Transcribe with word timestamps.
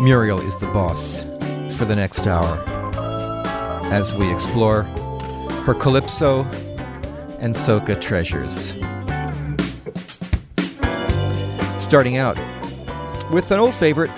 Muriel 0.00 0.38
is 0.38 0.56
the 0.58 0.66
boss 0.66 1.22
for 1.76 1.84
the 1.84 1.96
next 1.96 2.28
hour 2.28 2.62
as 3.92 4.14
we 4.14 4.32
explore 4.32 4.84
her 5.64 5.74
calypso 5.74 6.44
and 7.40 7.56
soca 7.56 8.00
treasures. 8.00 8.74
Starting 11.82 12.16
out 12.16 12.36
with 13.32 13.50
an 13.50 13.58
old 13.58 13.74
favorite 13.74 14.12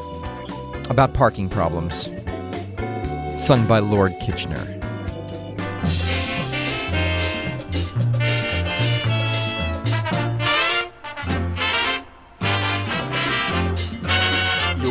about 0.90 1.14
parking 1.14 1.48
problems, 1.48 2.10
sung 3.42 3.66
by 3.66 3.78
Lord 3.78 4.12
Kitchener. 4.20 4.79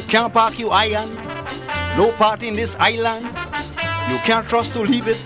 Can't 0.09 0.33
park 0.33 0.57
your 0.57 0.73
iron, 0.73 1.07
no 1.95 2.11
part 2.13 2.41
in 2.41 2.55
this 2.55 2.75
island. 2.79 3.25
You 4.09 4.17
can't 4.25 4.47
trust 4.49 4.73
to 4.73 4.81
leave 4.81 5.07
it 5.07 5.17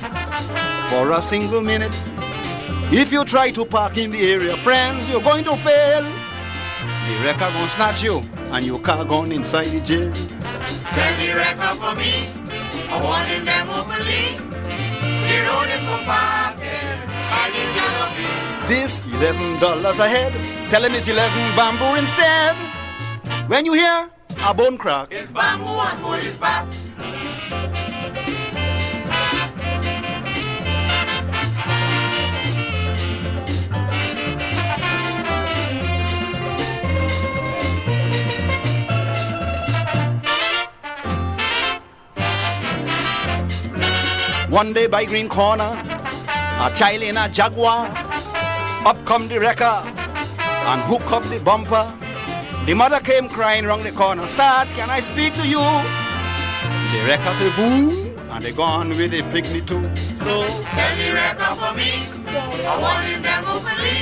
for 0.91 1.09
a 1.11 1.21
single 1.21 1.61
minute. 1.61 1.95
If 2.91 3.09
you 3.09 3.23
try 3.23 3.51
to 3.51 3.63
park 3.63 3.97
in 3.97 4.11
the 4.11 4.19
area, 4.19 4.57
friends, 4.57 5.09
you're 5.09 5.21
going 5.21 5.45
to 5.45 5.55
fail. 5.55 6.03
The 6.03 7.15
wrecker 7.23 7.39
gonna 7.39 7.69
snatch 7.69 8.03
you 8.03 8.21
and 8.51 8.65
your 8.65 8.77
car 8.79 9.05
gone 9.05 9.31
inside 9.31 9.67
the 9.67 9.79
jail. 9.79 10.11
Tell 10.11 11.15
the 11.15 11.33
wrecker 11.33 11.75
for 11.79 11.95
me, 11.95 12.27
I 12.91 12.99
want 13.01 13.31
in 13.31 13.45
them 13.45 13.69
openly. 13.69 14.35
The 15.31 15.37
road 15.47 15.69
is 15.71 15.83
for 15.87 16.03
parking, 16.03 16.99
and 17.39 17.53
the 17.55 17.63
jalopy. 17.71 18.67
This 18.67 19.01
eleven 19.13 19.59
dollars 19.61 19.99
a 19.99 20.09
head. 20.09 20.33
Tell 20.69 20.83
him 20.83 20.93
it's 20.93 21.07
eleven 21.07 21.55
bamboo 21.55 21.95
instead. 21.95 22.55
When 23.47 23.65
you 23.65 23.73
hear 23.73 24.09
a 24.45 24.53
bone 24.53 24.77
crack, 24.77 25.07
It's 25.09 25.31
bamboo 25.31 25.65
and 25.65 25.99
police 26.01 26.37
back. 26.37 26.67
One 44.49 44.73
day 44.73 44.87
by 44.87 45.05
Green 45.05 45.29
Corner, 45.29 45.63
a 45.63 46.71
child 46.75 47.01
in 47.01 47.17
a 47.17 47.29
Jaguar. 47.29 47.87
Up 48.85 49.05
come 49.05 49.29
the 49.29 49.39
wrecker 49.39 49.63
and 49.63 50.81
hook 50.81 51.09
up 51.11 51.23
the 51.23 51.39
bumper. 51.39 52.02
The 52.65 52.73
mother 52.73 52.99
came 53.01 53.27
crying 53.27 53.65
round 53.65 53.83
the 53.83 53.91
corner. 53.91 54.25
Sarge, 54.27 54.71
can 54.73 54.89
I 54.89 54.99
speak 55.01 55.33
to 55.33 55.47
you? 55.47 55.59
The 55.59 56.99
wrecker 57.07 57.33
say 57.33 57.51
boom, 57.57 57.89
and 58.31 58.43
they 58.43 58.53
gone 58.53 58.89
with 58.89 59.11
the 59.11 59.21
picnic 59.33 59.65
too. 59.65 59.83
So 60.23 60.47
Tell 60.71 60.95
the 60.95 61.11
wrecker 61.11 61.51
for 61.59 61.73
me, 61.75 61.91
I 62.65 62.73
want 62.79 63.05
in 63.11 63.21
them 63.21 63.43
openly. 63.51 63.99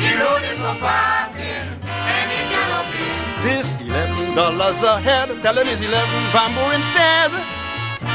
The 0.00 0.12
road 0.22 0.42
is 0.48 0.58
for 0.64 0.76
parking, 0.80 1.68
and 1.84 2.26
the 2.32 2.40
jalopy. 2.50 3.06
this 3.44 3.68
eleven 3.86 4.34
dollars 4.34 4.82
a 4.82 4.98
head. 4.98 5.28
Tell 5.42 5.56
him 5.58 5.66
it's 5.68 5.84
eleven 5.84 6.22
bamboo 6.32 6.70
instead. 6.74 7.30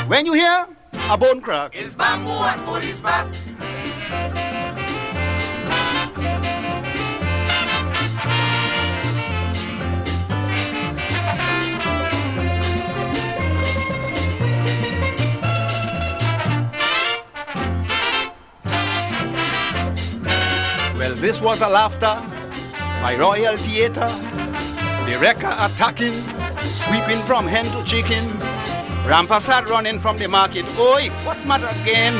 When 0.09 0.25
you 0.25 0.33
hear 0.33 0.65
a 1.11 1.17
bone 1.17 1.39
crack, 1.39 1.75
It's 1.75 1.93
bamboo 1.93 2.31
and 2.31 2.63
police 2.65 3.01
back. 3.01 3.27
Well, 21.05 21.13
this 21.17 21.39
was 21.39 21.61
a 21.61 21.69
laughter 21.69 22.17
by 22.99 23.15
Royal 23.15 23.55
Theatre. 23.57 24.09
The 25.05 25.15
wrecker 25.21 25.53
attacking, 25.59 26.17
sweeping 26.65 27.21
from 27.29 27.45
hen 27.45 27.65
to 27.77 27.83
chicken. 27.85 28.25
Rampasad 29.05 29.67
running 29.67 29.99
from 29.99 30.17
the 30.17 30.27
market. 30.27 30.65
Oi, 30.79 31.09
what's 31.21 31.45
matter 31.45 31.69
again? 31.83 32.15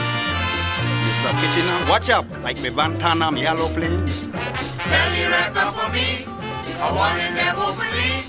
Mr. 1.02 1.34
Kitchener, 1.34 1.90
watch 1.90 2.12
up 2.12 2.28
like 2.44 2.62
me 2.62 2.70
Vantanam 2.70 3.42
yellow 3.42 3.70
plane. 3.70 4.06
Tell 4.06 5.10
the 5.18 5.34
wrecker 5.34 5.66
for 5.74 5.90
me, 5.90 6.22
I 6.78 6.92
want 6.94 7.18
in 7.26 7.34
them 7.34 7.58
openly. 7.58 8.22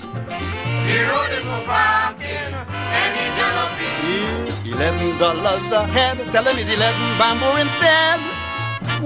The 0.89 0.97
road 1.05 1.37
is 1.37 1.45
for 1.45 1.61
parking, 1.69 2.49
and 2.97 3.11
the 3.13 3.25
jalopy. 3.37 3.93
Yes, 4.09 4.65
eleven 4.65 5.19
dollars 5.19 5.71
a 5.71 5.85
head. 5.85 6.17
Tell 6.31 6.43
them 6.43 6.57
it's 6.57 6.73
eleven 6.73 7.09
bamboo 7.21 7.61
instead. 7.61 8.19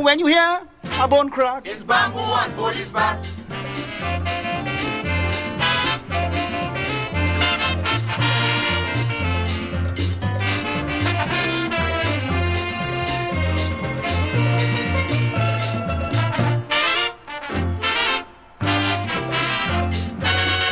When 0.01 0.17
you 0.17 0.27
hear 0.27 0.70
a 1.03 1.07
bone 1.07 1.29
crack, 1.31 1.67
It's 1.67 1.81
bamboo 1.81 2.19
and 2.19 2.53
police 2.53 2.91
back. 2.91 3.17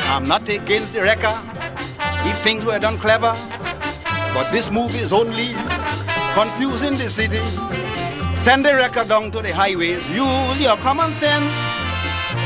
I'm 0.05 0.27
not 0.27 0.47
against 0.47 0.93
the 0.93 1.01
wrecker 1.01 1.33
if 2.29 2.37
things 2.43 2.63
were 2.63 2.77
done 2.77 2.97
clever. 2.99 3.35
But 4.35 4.51
this 4.51 4.69
move 4.69 4.93
is 4.93 5.11
only 5.11 5.53
confusing 6.35 6.95
the 6.99 7.09
city. 7.09 7.88
Send 8.39 8.63
the 8.65 8.73
wrecker 8.73 9.03
down 9.03 9.31
to 9.31 9.41
the 9.41 9.53
highways. 9.53 10.09
Use 10.15 10.61
your 10.61 10.77
common 10.77 11.11
sense. 11.11 11.51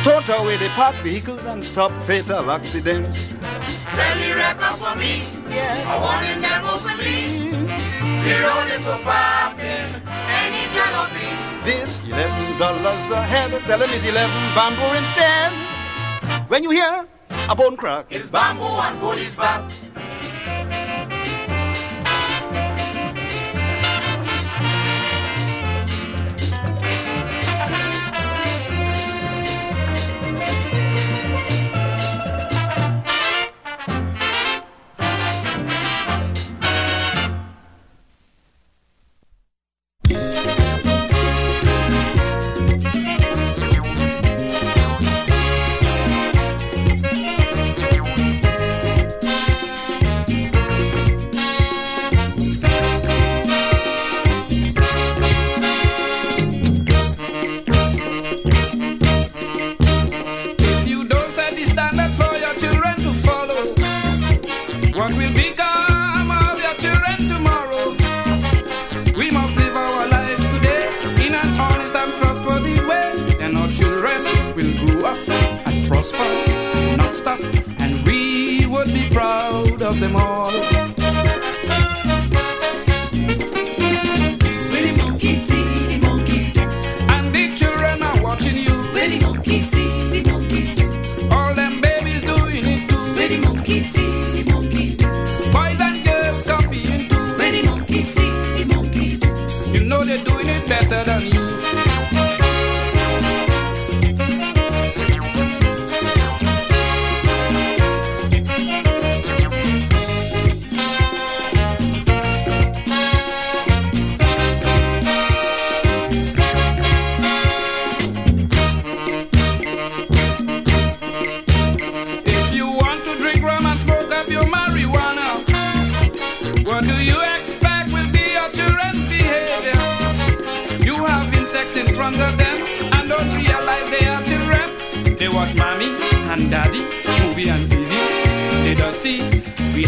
Tote 0.03 0.27
away 0.29 0.57
the 0.57 0.67
parked 0.69 0.97
vehicles 0.99 1.45
and 1.45 1.63
stop 1.63 1.91
fatal 2.03 2.49
accidents. 2.49 3.35
Tell 3.93 4.17
the 4.17 4.33
wrecker 4.35 4.73
for 4.81 4.95
me, 4.97 5.21
I 5.53 5.95
want 6.01 6.25
in 6.27 6.41
them 6.41 6.65
openly. 6.65 7.53
The 8.25 8.35
road 8.41 8.67
is 8.73 8.83
for 8.83 8.97
parking, 9.05 9.89
the 10.49 10.63
jalopy. 10.73 11.29
This 11.63 12.03
eleven 12.09 12.57
dollars 12.57 13.11
a 13.11 13.21
head. 13.21 13.51
Tell 13.69 13.77
them 13.77 13.89
it's 13.93 14.03
eleven 14.03 14.43
bamboo 14.57 14.97
instead. 14.97 15.51
When 16.49 16.63
you 16.63 16.71
hear 16.71 17.05
a 17.47 17.55
bone 17.55 17.77
crack, 17.77 18.07
It's 18.09 18.31
bamboo 18.31 18.65
and 18.65 18.99
police 18.99 19.35
back. 19.35 19.69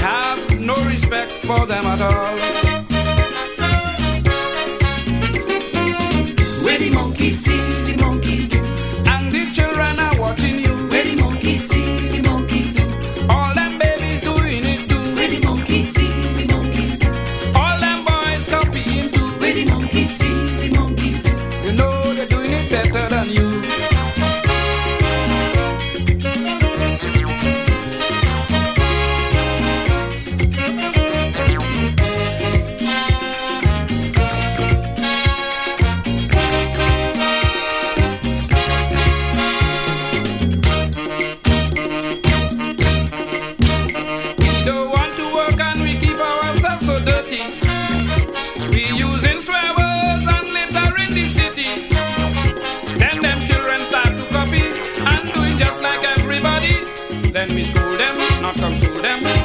have 0.06 0.60
no 0.60 0.76
respect 0.86 1.32
for 1.32 1.66
them 1.66 1.86
at 1.86 2.02
all. 2.02 2.75
them. 59.06 59.45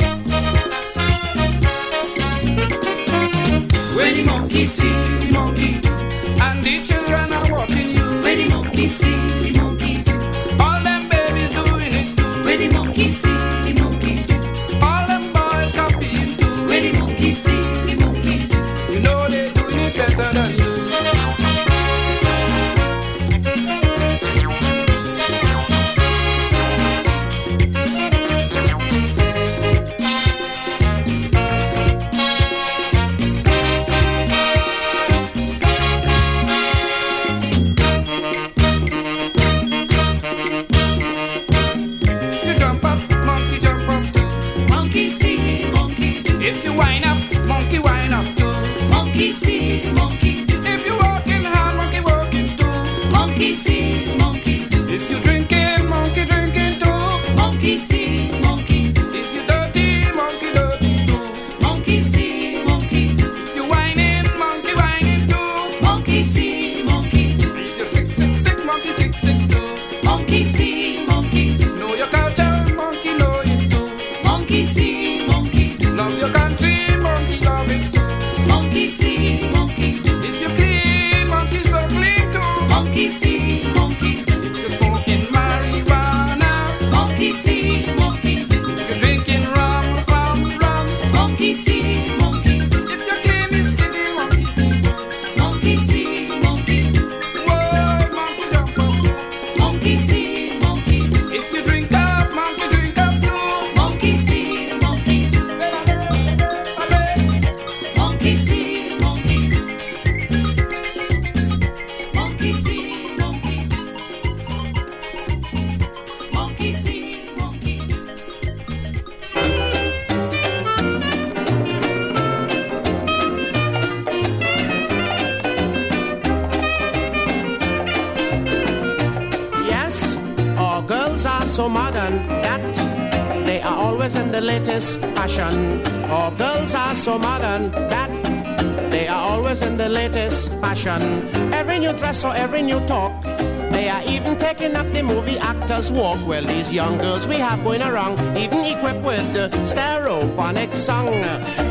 girls 145.81 145.91
walk, 145.91 146.27
well, 146.27 146.43
these 146.43 146.71
young 146.71 146.97
girls 146.99 147.27
we 147.27 147.35
have 147.35 147.63
going 147.63 147.81
around, 147.81 148.19
even 148.37 148.59
equipped 148.59 149.03
with 149.03 149.33
the 149.33 149.49
stereophonic 149.65 150.75
song. 150.75 151.09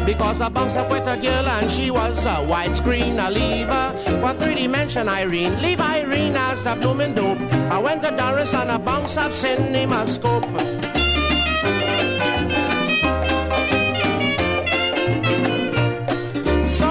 Because 0.04 0.40
I 0.40 0.48
bounced 0.48 0.76
up 0.76 0.90
with 0.90 1.06
a 1.06 1.16
girl 1.16 1.46
and 1.46 1.70
she 1.70 1.90
was 1.92 2.24
a 2.26 2.38
widescreen, 2.50 3.20
I 3.20 3.30
leave 3.30 3.68
her 3.68 4.20
for 4.20 4.34
three 4.42 4.56
dimension 4.56 5.08
Irene. 5.08 5.62
Leave 5.62 5.80
Irene 5.80 6.34
as 6.34 6.66
a 6.66 6.74
blooming 6.74 7.14
dope. 7.14 7.38
I 7.70 7.78
went 7.78 8.02
to 8.02 8.10
Doris 8.10 8.52
and 8.52 8.72
I 8.72 8.78
bounce 8.78 9.16
up 9.16 9.32
cinema 9.32 10.04
scope. 10.06 10.44
So 16.66 16.88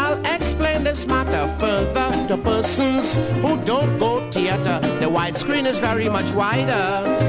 I'll 0.00 0.24
explain 0.34 0.84
this 0.84 1.06
matter 1.06 1.46
further 1.58 2.26
to 2.28 2.38
persons 2.38 3.16
who 3.42 3.62
don't 3.64 3.98
go 3.98 4.13
theater. 4.34 4.80
The 4.98 5.06
widescreen 5.06 5.64
is 5.64 5.78
very 5.78 6.08
much 6.08 6.32
wider 6.32 6.86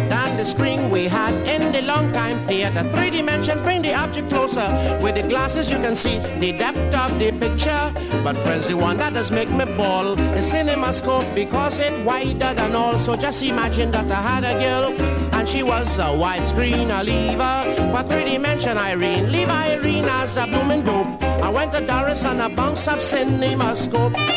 than 0.09 0.37
the 0.37 0.43
screen 0.43 0.89
we 0.89 1.03
had 1.05 1.33
in 1.47 1.71
the 1.71 1.83
long 1.83 2.11
time 2.11 2.39
theater. 2.47 2.81
Three 2.95 3.11
dimension 3.11 3.61
bring 3.61 3.83
the 3.83 3.93
object 3.93 4.29
closer. 4.29 4.67
With 5.03 5.15
the 5.15 5.21
glasses 5.21 5.69
you 5.69 5.77
can 5.77 5.95
see 5.95 6.17
the 6.39 6.51
depth 6.57 6.95
of 6.95 7.19
the 7.19 7.31
picture. 7.31 7.83
But 8.23 8.35
friends, 8.37 8.67
the 8.67 8.75
one 8.75 8.97
that 8.97 9.13
does 9.13 9.31
make 9.31 9.51
me 9.51 9.65
ball 9.77 10.19
is 10.33 10.51
CinemaScope 10.51 11.35
because 11.35 11.79
it 11.79 11.93
wider 12.03 12.53
than 12.55 12.75
all. 12.75 12.97
So 12.97 13.15
just 13.15 13.43
imagine 13.43 13.91
that 13.91 14.09
I 14.09 14.21
had 14.29 14.43
a 14.43 14.59
girl 14.59 14.91
and 15.35 15.47
she 15.47 15.61
was 15.61 15.99
a 15.99 16.09
widescreen 16.23 16.89
a 16.89 17.03
lever 17.03 17.91
for 17.91 18.03
three 18.09 18.31
dimension 18.31 18.79
Irene. 18.79 19.31
Leave 19.31 19.49
Irene 19.49 20.05
as 20.05 20.37
a 20.37 20.47
blooming 20.47 20.83
dope. 20.83 21.21
I 21.21 21.49
went 21.49 21.71
to 21.73 21.85
Doris 21.85 22.25
on 22.25 22.41
a 22.41 22.49
bounce 22.49 22.87
of 22.87 22.97
CinemaScope. 22.97 24.34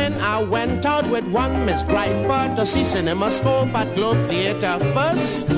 Evening 0.00 0.20
I 0.20 0.42
went 0.42 0.84
out 0.86 1.08
with 1.10 1.24
one 1.28 1.64
Miss 1.66 1.82
Griper 1.82 2.56
to 2.56 2.66
see 2.66 2.80
CinemaScope 2.82 3.72
at 3.74 3.94
Globe 3.94 4.28
Theatre 4.28 4.78
first. 4.94 5.48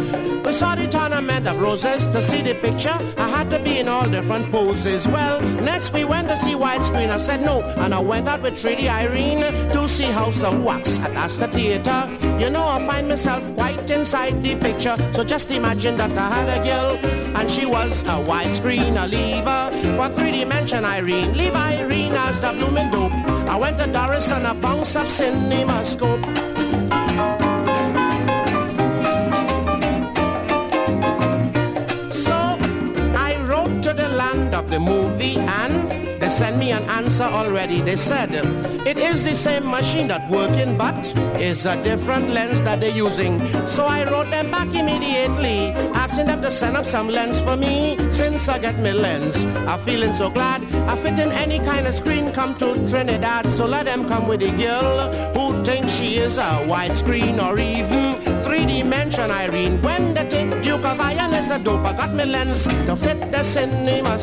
We 0.44 0.52
saw 0.52 0.74
the 0.74 0.88
tournament 0.88 1.46
of 1.46 1.60
roses 1.60 2.08
to 2.08 2.20
see 2.20 2.42
the 2.42 2.54
picture. 2.54 2.96
I 3.16 3.28
had 3.28 3.50
to 3.50 3.58
be 3.60 3.78
in 3.78 3.88
all 3.88 4.08
different 4.08 4.50
poses. 4.50 5.06
Well, 5.06 5.40
next 5.62 5.92
we 5.94 6.04
went 6.04 6.28
to 6.28 6.36
see 6.36 6.54
widescreen. 6.54 7.10
I 7.10 7.18
said 7.18 7.42
no, 7.42 7.62
and 7.62 7.94
I 7.94 8.00
went 8.00 8.28
out 8.28 8.42
with 8.42 8.54
3D 8.54 8.88
Irene 8.88 9.42
to 9.72 9.88
see 9.88 10.10
House 10.10 10.42
of 10.42 10.62
Wax 10.62 10.98
at 11.00 11.12
Astor 11.14 11.46
Theatre. 11.48 12.08
You 12.40 12.50
know, 12.50 12.66
I 12.66 12.84
find 12.86 13.08
myself 13.08 13.42
quite 13.54 13.88
inside 13.90 14.42
the 14.42 14.56
picture. 14.56 14.96
So 15.12 15.22
just 15.24 15.50
imagine 15.50 15.96
that 15.98 16.10
I 16.10 16.28
had 16.36 16.48
a 16.60 16.64
girl, 16.64 17.36
and 17.36 17.50
she 17.50 17.64
was 17.64 18.02
a 18.02 18.18
widescreen, 18.30 19.02
a 19.02 19.06
lever 19.06 19.96
for 19.96 20.08
three 20.18 20.32
dimension 20.32 20.84
Irene. 20.84 21.36
Leave 21.36 21.54
Irene 21.54 22.14
as 22.14 22.40
the 22.40 22.52
blooming 22.52 22.90
dope. 22.90 23.21
I 23.48 23.58
went 23.58 23.78
to 23.78 23.86
Doris 23.86 24.30
on 24.32 24.46
a 24.46 24.54
bounce 24.54 24.96
of 24.96 25.06
CinemaScope. 25.06 26.24
So 32.12 32.34
I 33.28 33.36
wrote 33.46 33.82
to 33.82 33.92
the 33.92 34.08
land 34.08 34.54
of 34.54 34.70
the 34.70 34.78
movie 34.78 35.38
and 35.38 35.81
sent 36.32 36.56
me 36.56 36.72
an 36.72 36.82
answer 36.84 37.24
already. 37.24 37.82
They 37.82 37.96
said 37.96 38.30
it 38.86 38.96
is 38.98 39.22
the 39.22 39.34
same 39.34 39.70
machine 39.70 40.08
that 40.08 40.30
working, 40.30 40.78
but 40.78 41.12
it's 41.36 41.66
a 41.66 41.80
different 41.82 42.30
lens 42.30 42.62
that 42.62 42.80
they're 42.80 42.96
using. 42.96 43.38
So 43.66 43.84
I 43.84 44.10
wrote 44.10 44.30
them 44.30 44.50
back 44.50 44.68
immediately, 44.68 45.72
asking 45.92 46.26
them 46.26 46.40
to 46.40 46.50
send 46.50 46.76
up 46.76 46.86
some 46.86 47.08
lens 47.08 47.40
for 47.40 47.56
me. 47.56 47.98
Since 48.10 48.48
I 48.48 48.58
get 48.58 48.78
my 48.78 48.92
lens, 48.92 49.44
I'm 49.68 49.78
feeling 49.80 50.14
so 50.14 50.30
glad. 50.30 50.64
I 50.88 50.96
fit 50.96 51.18
in 51.18 51.30
any 51.32 51.58
kind 51.58 51.86
of 51.86 51.94
screen, 51.94 52.32
come 52.32 52.54
to 52.56 52.74
Trinidad. 52.88 53.50
So 53.50 53.66
let 53.66 53.84
them 53.84 54.08
come 54.08 54.26
with 54.26 54.42
a 54.42 54.52
girl 54.56 55.12
who 55.34 55.62
thinks 55.64 55.92
she 55.92 56.16
is 56.16 56.38
a 56.38 56.64
widescreen 56.66 57.44
or 57.44 57.58
even 57.58 58.42
three 58.42 58.64
dimension 58.64 59.30
Irene. 59.30 59.82
When 59.82 60.14
think 60.32 60.62
Duke 60.62 60.84
of 60.84 60.98
Iron 60.98 61.34
is 61.34 61.50
a 61.50 61.58
dope, 61.58 61.84
I 61.84 61.92
got 61.92 62.14
my 62.14 62.24
lens 62.24 62.64
to 62.66 62.96
fit 62.96 63.20
the 63.30 63.42
cinema 63.42 64.18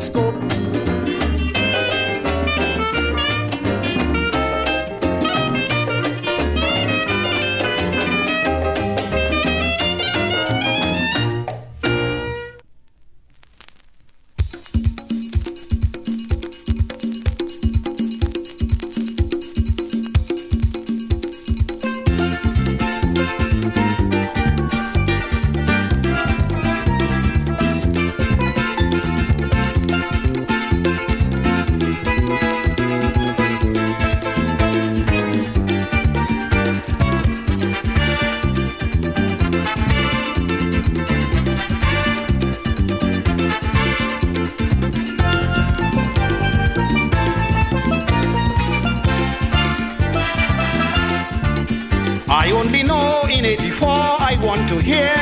to 54.70 54.78
hear 54.78 55.18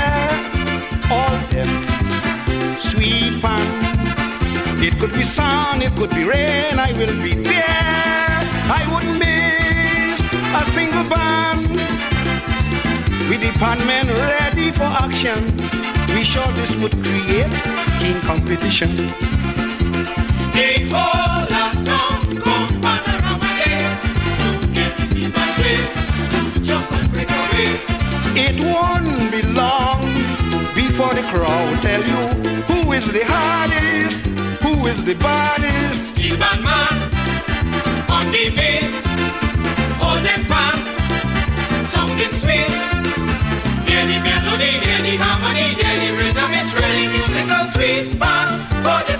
all 1.11 1.39
them 1.49 1.71
sweet 2.77 3.41
pan. 3.41 3.67
It 4.85 4.99
could 5.01 5.15
be 5.15 5.23
sun, 5.23 5.81
it 5.81 5.97
could 5.97 6.11
be 6.11 6.25
rain, 6.25 6.79
I 6.79 6.93
will 6.99 7.15
be 7.23 7.33
there. 7.33 8.45
I 8.79 8.83
wouldn't 8.93 9.19
miss 9.19 10.21
a 10.61 10.63
single 10.77 11.05
band. 11.09 11.71
With 13.31 13.41
the 13.41 13.53
pan 13.59 13.79
men 13.87 14.07
ready 14.09 14.71
for 14.71 14.91
action, 15.07 15.41
we 16.13 16.25
sure 16.25 16.53
this 16.53 16.77
would 16.77 16.93
create 17.03 17.53
keen 18.01 18.21
competition. 18.31 18.91
The 20.57 20.71
whole 20.93 21.55
of 21.65 21.73
town 21.89 22.21
come 22.45 22.69
panorama 22.83 23.49
day 23.65 23.81
to 24.41 24.49
get 24.77 24.93
the 24.99 25.05
steam 25.07 25.33
and 25.35 25.53
play, 25.57 25.81
to 26.53 26.61
jump 26.61 26.93
and 26.93 27.11
break 27.11 27.31
away. 27.31 27.81
It 28.41 28.61
won't 28.61 29.28
crowd 31.29 31.83
tell 31.83 32.01
you 32.01 32.23
who 32.69 32.93
is 32.93 33.07
the 33.13 33.25
hardest, 33.25 34.25
who 34.65 34.87
is 34.87 35.05
the 35.05 35.15
baddest. 35.15 36.17
Steel 36.17 36.39
band 36.39 36.63
man 36.65 36.97
on 38.09 38.27
the 38.33 38.45
beat, 38.57 38.93
hold 40.01 40.25
them 40.25 40.43
pan, 40.51 40.77
sounding 41.85 42.33
sweet. 42.33 42.73
Hear 43.89 44.05
the 44.11 44.19
melody, 44.25 44.73
hear 44.85 45.01
the 45.05 45.15
harmony, 45.21 45.69
hear 45.81 45.97
the 46.03 46.11
rhythm, 46.19 46.51
it's 46.61 46.73
really 46.73 47.07
musical 47.09 47.65
sweet 47.75 48.19
band 48.19 48.65
for 48.85 49.18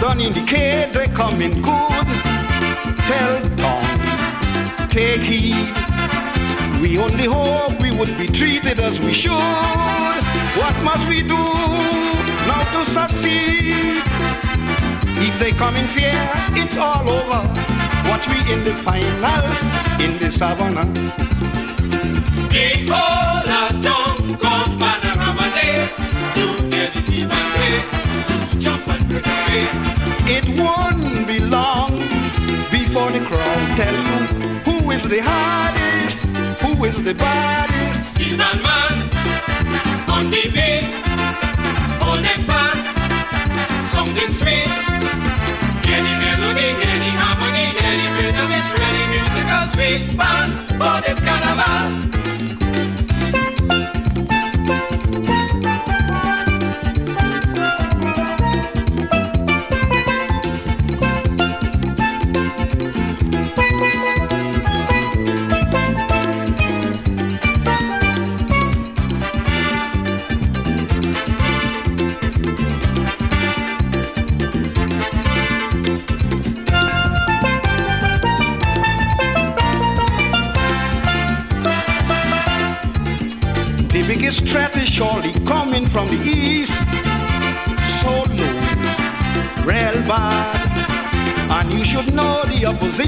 Done 0.00 0.20
indicate 0.20 0.92
they 0.92 1.08
coming 1.08 1.60
good. 1.60 2.06
Tell 3.08 3.40
Tom, 3.56 4.88
take 4.88 5.20
heed. 5.20 5.74
We 6.80 6.98
only 6.98 7.24
hope 7.24 7.80
we 7.82 7.90
would 7.90 8.16
be 8.16 8.28
treated 8.28 8.78
as 8.78 9.00
we 9.00 9.12
should. 9.12 9.32
What 10.60 10.76
must 10.84 11.08
we 11.08 11.22
do 11.22 11.42
now 12.46 12.62
to 12.74 12.84
succeed? 12.84 14.02
If 15.20 15.36
they 15.40 15.50
come 15.52 15.74
in 15.74 15.86
fear, 15.88 16.16
it's 16.54 16.76
all 16.76 17.08
over. 17.08 17.42
Watch 18.08 18.28
me 18.28 18.38
in 18.52 18.62
the 18.62 18.74
finals 18.74 19.60
in 20.00 20.16
the 20.18 20.30
savannah. 20.30 20.86
The 22.50 23.37
It 30.30 30.46
won't 30.60 31.26
be 31.26 31.40
long 31.40 31.96
before 32.70 33.10
the 33.10 33.24
crowd 33.24 33.76
tell 33.80 33.94
you 33.94 34.26
who 34.66 34.90
is 34.90 35.08
the 35.08 35.20
hardest, 35.22 36.16
who 36.60 36.84
is 36.84 37.02
the 37.02 37.14
baddest. 37.14 38.10
Steel 38.10 38.36
band 38.36 38.62
man 38.62 38.94
on 40.10 40.30
the 40.30 40.42
beat, 40.52 40.84
hold 42.02 42.22
them 42.22 42.44
pan, 42.44 42.76
sounding 43.82 44.28
sweet. 44.28 44.68
The 45.80 45.96
melody, 46.20 46.68
the 46.76 47.10
harmony, 47.24 47.66
hear 47.78 47.96
the 47.96 48.08
rhythm, 48.20 48.50
it's 48.52 48.70
really 48.76 49.04
musical 49.14 49.64
sweet 49.72 50.16
band 50.18 50.52
for 50.78 51.00
this 51.06 51.20
carnival. 51.24 52.27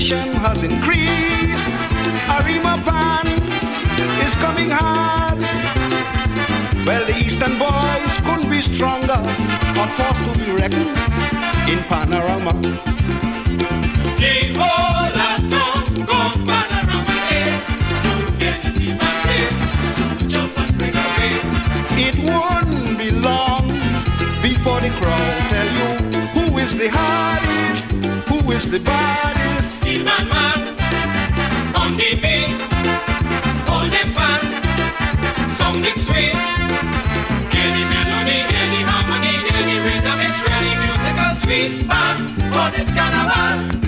The 0.09 0.17
has 0.39 0.63
increased. 0.63 1.69
Arima 2.29 2.81
Pan 2.87 3.27
is 4.25 4.35
coming 4.37 4.71
hard. 4.71 5.39
Well, 6.87 7.05
the 7.07 7.17
Eastern 7.19 7.59
boys 7.59 8.17
couldn't 8.25 8.49
be 8.49 8.63
stronger 8.63 9.21
or 9.79 9.87
forced 9.97 10.25
to 10.25 10.45
be 10.45 10.53
reckoned 10.53 10.97
in 11.69 11.79
Panorama. 11.91 12.53
It 22.03 22.17
won't 22.25 22.99
be 22.99 23.11
long 23.11 23.69
before 24.41 24.81
the 24.81 24.91
crowd 24.99 25.39
tell 25.51 25.71
you 25.79 25.89
who 26.35 26.59
is 26.59 26.75
the 26.77 26.89
hardest, 26.89 27.83
who 28.29 28.51
is 28.53 28.71
the 28.71 28.81
baddest. 28.81 29.40
Steel 29.91 30.05
man 30.05 30.29
man 30.29 30.61
on 31.75 31.97
the 31.97 32.15
beat, 32.23 32.63
hold 33.67 33.91
them 33.91 34.13
pan, 34.15 35.51
sounding 35.51 35.99
sweet. 35.99 36.33
The 37.51 37.83
melody, 37.91 38.39
the 38.53 38.81
harmony, 38.87 39.35
the 39.47 39.77
rhythm, 39.87 40.21
it's 40.29 40.41
really 40.47 40.75
musical 40.85 41.33
sweet 41.43 41.89
pan 41.89 42.17
for 42.53 42.71
this 42.71 42.89
carnival. 42.95 43.80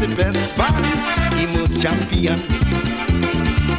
The 0.00 0.14
best 0.14 0.56
band 0.56 0.84
emerge 1.38 1.80
champion. 1.80 2.38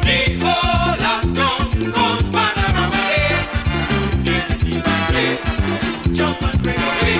The 0.06 0.38
whole 0.42 1.02
of 1.12 1.22
town 1.34 1.92
come 1.92 2.32
panorama 2.32 2.96
here 2.96 3.42
to 3.90 3.98
get 4.22 4.48
the 4.48 4.58
steam 4.58 4.82
and 4.84 5.02
break, 5.12 5.38
to 6.02 6.12
jump 6.12 6.42
and 6.42 6.62
break 6.62 6.78
away. 6.78 7.18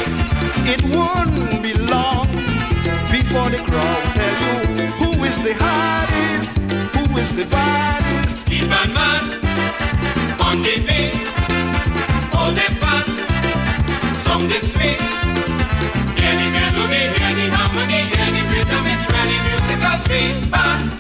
It 0.73 0.83
won't 0.95 1.63
be 1.63 1.73
long 1.75 2.29
before 3.11 3.51
the 3.51 3.61
crowd 3.69 4.03
tell 4.17 4.37
you 4.45 4.87
who 4.99 5.25
is 5.25 5.39
the 5.43 5.55
hardest, 5.55 6.59
who 6.95 7.17
is 7.19 7.33
the 7.35 7.45
baddest. 7.47 8.43
Steel 8.43 8.69
man 8.69 8.93
man 8.93 9.25
on 10.41 10.63
the 10.63 10.75
beat, 10.87 11.15
hold 12.35 12.57
them 12.57 12.75
pan, 12.83 13.07
sounding 14.19 14.63
sweet. 14.63 15.26
The 17.89 18.17
harmony, 18.17 18.43
rhythm, 18.53 18.87
it's 18.87 19.07
really 19.07 19.39
musical 19.47 19.99
sweet 20.05 20.51
pan 20.51 20.91
for 20.91 20.96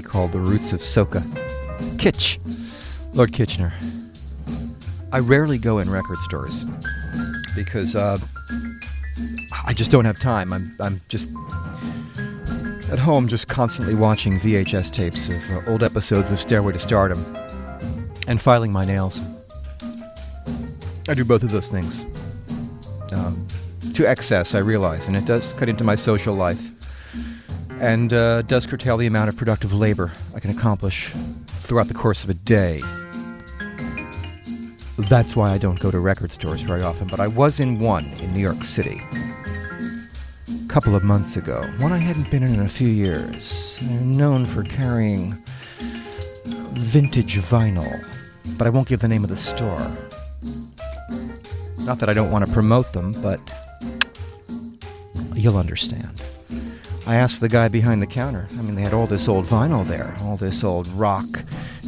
called 0.00 0.32
The 0.32 0.40
Roots 0.40 0.72
of 0.72 0.80
Soca. 0.80 1.22
Kitch, 1.98 2.38
Lord 3.14 3.32
Kitchener. 3.32 3.72
I 5.12 5.18
rarely 5.20 5.58
go 5.58 5.78
in 5.78 5.90
record 5.90 6.18
stores 6.18 6.64
because 7.54 7.94
uh, 7.96 8.16
I 9.66 9.74
just 9.74 9.90
don't 9.90 10.04
have 10.04 10.18
time. 10.18 10.52
I'm, 10.52 10.70
I'm 10.80 11.00
just 11.08 11.28
at 12.90 12.98
home, 12.98 13.28
just 13.28 13.48
constantly 13.48 13.94
watching 13.94 14.38
VHS 14.38 14.92
tapes 14.92 15.28
of 15.28 15.50
uh, 15.50 15.70
old 15.70 15.82
episodes 15.82 16.30
of 16.30 16.40
Stairway 16.40 16.72
to 16.72 16.78
Stardom 16.78 17.18
and 18.28 18.40
filing 18.40 18.72
my 18.72 18.84
nails. 18.84 19.20
I 21.08 21.14
do 21.14 21.24
both 21.24 21.42
of 21.42 21.50
those 21.50 21.68
things 21.68 22.02
um, 23.12 23.46
to 23.94 24.08
excess, 24.08 24.54
I 24.54 24.60
realize, 24.60 25.08
and 25.08 25.16
it 25.16 25.26
does 25.26 25.54
cut 25.54 25.68
into 25.68 25.84
my 25.84 25.96
social 25.96 26.34
life 26.34 26.71
and 27.82 28.12
uh, 28.12 28.42
does 28.42 28.64
curtail 28.64 28.96
the 28.96 29.06
amount 29.06 29.28
of 29.28 29.36
productive 29.36 29.74
labor 29.74 30.12
I 30.36 30.40
can 30.40 30.50
accomplish 30.50 31.10
throughout 31.10 31.88
the 31.88 31.94
course 31.94 32.22
of 32.22 32.30
a 32.30 32.34
day. 32.34 32.80
That's 35.08 35.34
why 35.34 35.50
I 35.50 35.58
don't 35.58 35.80
go 35.80 35.90
to 35.90 35.98
record 35.98 36.30
stores 36.30 36.60
very 36.60 36.82
often, 36.82 37.08
but 37.08 37.18
I 37.18 37.26
was 37.26 37.58
in 37.58 37.80
one 37.80 38.04
in 38.22 38.32
New 38.32 38.40
York 38.40 38.62
City 38.62 39.00
a 40.64 40.68
couple 40.68 40.94
of 40.94 41.02
months 41.02 41.36
ago, 41.36 41.60
one 41.78 41.92
I 41.92 41.98
hadn't 41.98 42.30
been 42.30 42.44
in 42.44 42.54
in 42.54 42.60
a 42.60 42.68
few 42.68 42.88
years. 42.88 43.82
Known 44.04 44.46
for 44.46 44.62
carrying 44.62 45.32
vintage 46.74 47.38
vinyl, 47.38 47.90
but 48.58 48.66
I 48.66 48.70
won't 48.70 48.86
give 48.86 49.00
the 49.00 49.08
name 49.08 49.24
of 49.24 49.30
the 49.30 49.36
store. 49.36 49.80
Not 51.84 51.98
that 51.98 52.08
I 52.08 52.12
don't 52.12 52.30
want 52.30 52.46
to 52.46 52.52
promote 52.52 52.92
them, 52.92 53.12
but 53.22 53.40
you'll 55.34 55.58
understand. 55.58 56.22
I 57.06 57.16
asked 57.16 57.40
the 57.40 57.48
guy 57.48 57.68
behind 57.68 58.00
the 58.00 58.06
counter. 58.06 58.46
I 58.58 58.62
mean, 58.62 58.76
they 58.76 58.82
had 58.82 58.94
all 58.94 59.06
this 59.06 59.28
old 59.28 59.44
vinyl 59.46 59.84
there, 59.84 60.14
all 60.22 60.36
this 60.36 60.62
old 60.62 60.86
rock 60.88 61.26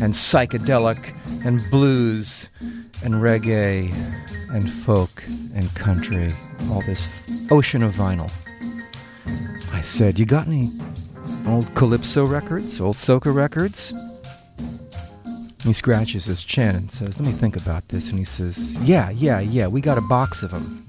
and 0.02 0.12
psychedelic 0.12 1.14
and 1.46 1.60
blues 1.70 2.48
and 3.04 3.14
reggae 3.14 3.94
and 4.52 4.68
folk 4.68 5.22
and 5.54 5.72
country, 5.76 6.28
all 6.70 6.82
this 6.82 7.08
ocean 7.52 7.82
of 7.84 7.94
vinyl. 7.94 8.30
I 9.72 9.82
said, 9.82 10.18
You 10.18 10.26
got 10.26 10.48
any 10.48 10.64
old 11.46 11.72
Calypso 11.76 12.26
records, 12.26 12.80
old 12.80 12.96
Soca 12.96 13.32
records? 13.32 13.92
He 15.64 15.72
scratches 15.72 16.24
his 16.24 16.42
chin 16.42 16.74
and 16.74 16.90
says, 16.90 17.18
Let 17.18 17.26
me 17.26 17.32
think 17.32 17.56
about 17.56 17.86
this. 17.88 18.10
And 18.10 18.18
he 18.18 18.24
says, 18.24 18.76
Yeah, 18.78 19.10
yeah, 19.10 19.40
yeah, 19.40 19.68
we 19.68 19.80
got 19.80 19.96
a 19.96 20.02
box 20.08 20.42
of 20.42 20.50
them. 20.50 20.86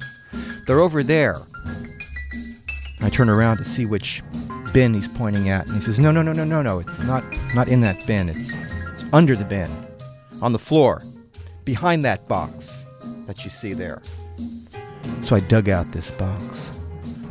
They're 0.65 0.81
over 0.81 1.03
there. 1.03 1.35
I 3.05 3.09
turn 3.09 3.29
around 3.29 3.57
to 3.57 3.65
see 3.65 3.85
which 3.85 4.23
bin 4.73 4.93
he's 4.93 5.07
pointing 5.07 5.49
at, 5.49 5.67
and 5.67 5.75
he 5.75 5.81
says, 5.81 5.99
"No, 5.99 6.11
no, 6.11 6.21
no, 6.21 6.33
no, 6.33 6.43
no, 6.43 6.61
no. 6.61 6.79
It's 6.79 7.05
not 7.07 7.23
not 7.53 7.67
in 7.67 7.81
that 7.81 8.05
bin. 8.07 8.29
It's, 8.29 8.53
it's 8.93 9.13
under 9.13 9.35
the 9.35 9.45
bin, 9.45 9.69
on 10.41 10.51
the 10.51 10.59
floor, 10.59 11.01
behind 11.63 12.03
that 12.03 12.27
box 12.27 12.83
that 13.27 13.43
you 13.43 13.49
see 13.49 13.73
there." 13.73 14.01
So 15.23 15.35
I 15.35 15.39
dug 15.39 15.69
out 15.69 15.91
this 15.91 16.11
box 16.11 16.79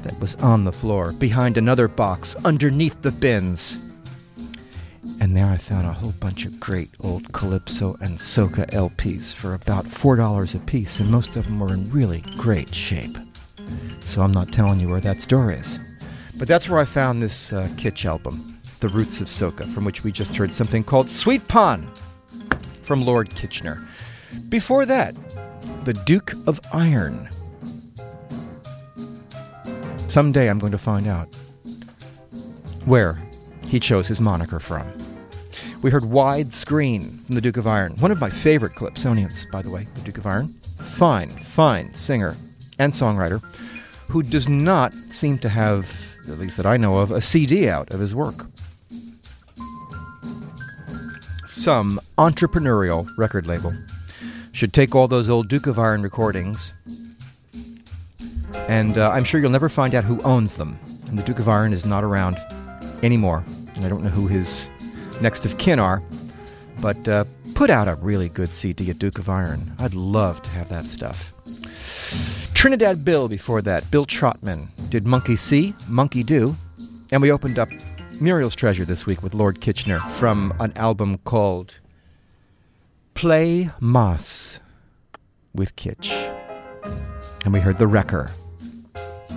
that 0.05 0.19
was 0.21 0.37
on 0.37 0.65
the 0.65 0.73
floor, 0.73 1.13
behind 1.19 1.57
another 1.57 1.89
box, 1.89 2.37
underneath 2.45 3.01
the 3.03 3.13
bins, 3.13 3.85
and 5.21 5.37
there 5.37 5.47
I 5.47 5.57
found 5.57 5.87
a 5.87 5.93
whole 5.93 6.13
bunch 6.21 6.45
of 6.45 6.61
great 6.61 6.91
old 7.01 7.33
Calypso 7.33 7.97
and 8.01 8.19
Soca 8.19 8.71
LPs 8.71 9.35
for 9.35 9.55
about 9.55 9.85
$4 9.85 10.55
a 10.55 10.59
piece, 10.67 11.01
and 11.01 11.11
most 11.11 11.37
of 11.37 11.47
them 11.47 11.59
were 11.59 11.73
in 11.73 11.91
really 11.91 12.23
great 12.37 12.73
shape. 12.75 13.17
So 14.15 14.23
I'm 14.23 14.31
not 14.31 14.53
telling 14.53 14.79
you 14.79 14.89
where 14.89 15.01
that 15.01 15.17
store 15.17 15.51
is. 15.51 15.77
But 16.39 16.47
that's 16.47 16.69
where 16.69 16.79
I 16.79 16.85
found 16.85 17.21
this 17.21 17.53
uh, 17.53 17.67
Kitch 17.77 18.07
album, 18.07 18.33
The 18.79 18.87
Roots 18.87 19.21
of 19.21 19.27
Soca, 19.27 19.67
from 19.67 19.85
which 19.85 20.05
we 20.05 20.13
just 20.13 20.37
heard 20.37 20.53
something 20.53 20.85
called 20.85 21.09
Sweet 21.09 21.49
Pan 21.49 21.85
from 22.85 23.05
Lord 23.05 23.35
Kitchener. 23.35 23.77
Before 24.51 24.87
that, 24.87 25.17
The 25.85 26.01
Duke 26.07 26.33
of 26.47 26.61
Iron. 26.73 27.29
Someday 29.97 30.49
I'm 30.49 30.61
going 30.61 30.71
to 30.71 30.79
find 30.79 31.09
out 31.09 31.27
where 32.85 33.19
he 33.65 33.81
chose 33.81 34.07
his 34.07 34.21
moniker 34.21 34.61
from. 34.61 34.87
We 35.83 35.91
heard 35.91 36.05
Widescreen 36.05 37.27
from 37.27 37.35
the 37.35 37.41
Duke 37.41 37.57
of 37.57 37.67
Iron, 37.67 37.97
one 37.99 38.13
of 38.13 38.21
my 38.21 38.31
favorite 38.31 38.75
Calypsonians, 38.75 39.51
by 39.51 39.63
the 39.63 39.73
way, 39.73 39.89
the 39.97 40.03
Duke 40.03 40.19
of 40.19 40.27
Iron. 40.29 40.47
Fine, 40.47 41.31
fine 41.31 41.93
singer 41.95 42.35
and 42.79 42.93
songwriter 42.93 43.43
who 44.09 44.23
does 44.23 44.49
not 44.49 44.95
seem 44.95 45.39
to 45.39 45.49
have, 45.49 45.87
at 46.31 46.39
least 46.39 46.57
that 46.57 46.67
I 46.67 46.77
know 46.77 46.99
of, 46.99 47.11
a 47.11 47.21
CD 47.21 47.69
out 47.69 47.93
of 47.93 48.01
his 48.01 48.15
work. 48.15 48.35
Some 51.47 51.99
entrepreneurial 52.19 53.09
record 53.17 53.47
label 53.47 53.73
should 54.53 54.73
take 54.73 54.95
all 54.95 55.09
those 55.09 55.29
old 55.29 55.49
Duke 55.49 55.67
of 55.67 55.79
Iron 55.79 56.03
recordings, 56.03 56.73
and 58.69 58.97
uh, 58.99 59.11
I'm 59.11 59.25
sure 59.25 59.41
you'll 59.41 59.51
never 59.51 59.69
find 59.69 59.95
out 59.95 60.05
who 60.05 60.21
owns 60.23 60.57
them. 60.57 60.79
And 61.09 61.19
the 61.19 61.23
Duke 61.23 61.39
of 61.39 61.49
Iron 61.49 61.73
is 61.73 61.87
not 61.87 62.05
around 62.05 62.39
anymore, 63.03 63.45
and 63.75 63.85
I 63.85 63.89
don't 63.89 64.03
know 64.03 64.11
who 64.11 64.27
his 64.27 64.69
next 65.21 65.45
of 65.45 65.59
kin 65.59 65.79
are, 65.79 66.03
but 66.83 67.09
uh, 67.09 67.25
put 67.55 67.71
out 67.71 67.89
a 67.89 67.95
really 67.97 68.29
good 68.29 68.49
CD 68.49 68.91
at 68.91 68.99
Duke 68.99 69.19
of 69.19 69.29
Iron. 69.29 69.61
I'd 69.81 69.95
love 69.95 70.43
to 70.43 70.51
have 70.53 70.69
that 70.69 70.85
stuff. 70.85 71.34
Trinidad 72.65 73.05
Bill 73.05 73.29
before 73.29 73.61
that, 73.61 73.85
Bill 73.91 74.07
Trotman 74.07 74.69
did 74.89 75.05
Monkey 75.05 75.37
See, 75.37 75.75
Monkey 75.87 76.23
Do, 76.23 76.57
and 77.13 77.21
we 77.21 77.31
opened 77.31 77.59
up 77.59 77.69
Muriel's 78.23 78.55
Treasure 78.55 78.87
this 78.87 79.05
week 79.05 79.23
with 79.23 79.35
Lord 79.35 79.61
Kitchener 79.61 79.99
from 79.99 80.51
an 80.61 80.73
album 80.75 81.19
called 81.27 81.75
Play 83.13 83.71
Mas' 83.83 84.61
with 85.55 85.77
Kitch. 85.77 86.11
And 87.45 87.53
we 87.53 87.61
heard 87.61 87.77
The 87.77 87.87
Wrecker. 87.87 88.31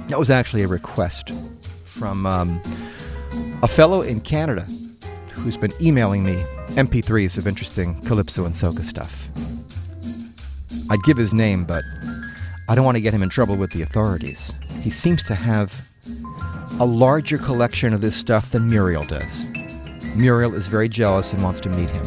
That 0.07 0.17
was 0.17 0.31
actually 0.31 0.63
a 0.63 0.69
request 0.69 1.31
from 1.85 2.25
um, 2.25 2.61
a 3.61 3.67
fellow 3.67 3.99
in 3.99 4.21
Canada 4.21 4.61
who's 5.33 5.57
been 5.57 5.73
emailing 5.81 6.23
me 6.23 6.35
MP3s 6.77 7.37
of 7.37 7.45
interesting 7.45 7.99
Calypso 8.03 8.45
and 8.45 8.55
Soca 8.55 8.79
stuff. 8.79 9.27
I'd 10.89 11.03
give 11.03 11.17
his 11.17 11.33
name, 11.33 11.65
but 11.65 11.83
I 12.69 12.75
don't 12.75 12.83
want 12.83 12.95
to 12.95 13.01
get 13.01 13.13
him 13.13 13.23
in 13.23 13.29
trouble 13.29 13.55
with 13.55 13.71
the 13.71 13.81
authorities. 13.81 14.53
He 14.81 14.89
seems 14.89 15.23
to 15.23 15.35
have 15.35 15.87
a 16.79 16.85
larger 16.85 17.37
collection 17.37 17.93
of 17.93 18.01
this 18.01 18.15
stuff 18.15 18.51
than 18.51 18.67
Muriel 18.67 19.03
does. 19.03 19.47
Muriel 20.17 20.53
is 20.53 20.67
very 20.67 20.89
jealous 20.89 21.31
and 21.31 21.41
wants 21.41 21.61
to 21.61 21.69
meet 21.69 21.89
him. 21.89 22.03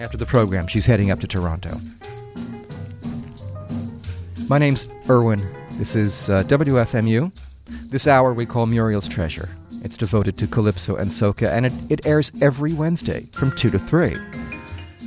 After 0.00 0.16
the 0.16 0.26
program, 0.26 0.66
she's 0.66 0.86
heading 0.86 1.10
up 1.10 1.20
to 1.20 1.26
Toronto. 1.26 1.70
My 4.48 4.58
name's 4.58 4.90
Irwin. 5.10 5.38
This 5.78 5.94
is 5.94 6.30
uh, 6.30 6.42
WFMU. 6.44 7.30
This 7.90 8.06
hour 8.06 8.32
we 8.32 8.46
call 8.46 8.66
Muriel's 8.66 9.08
Treasure. 9.08 9.48
It's 9.84 9.96
devoted 9.96 10.38
to 10.38 10.46
Calypso 10.46 10.96
and 10.96 11.08
Soca, 11.08 11.50
and 11.50 11.66
it, 11.66 11.72
it 11.90 12.06
airs 12.06 12.32
every 12.40 12.72
Wednesday 12.72 13.26
from 13.32 13.50
2 13.52 13.68
to 13.70 13.78
3. 13.78 14.16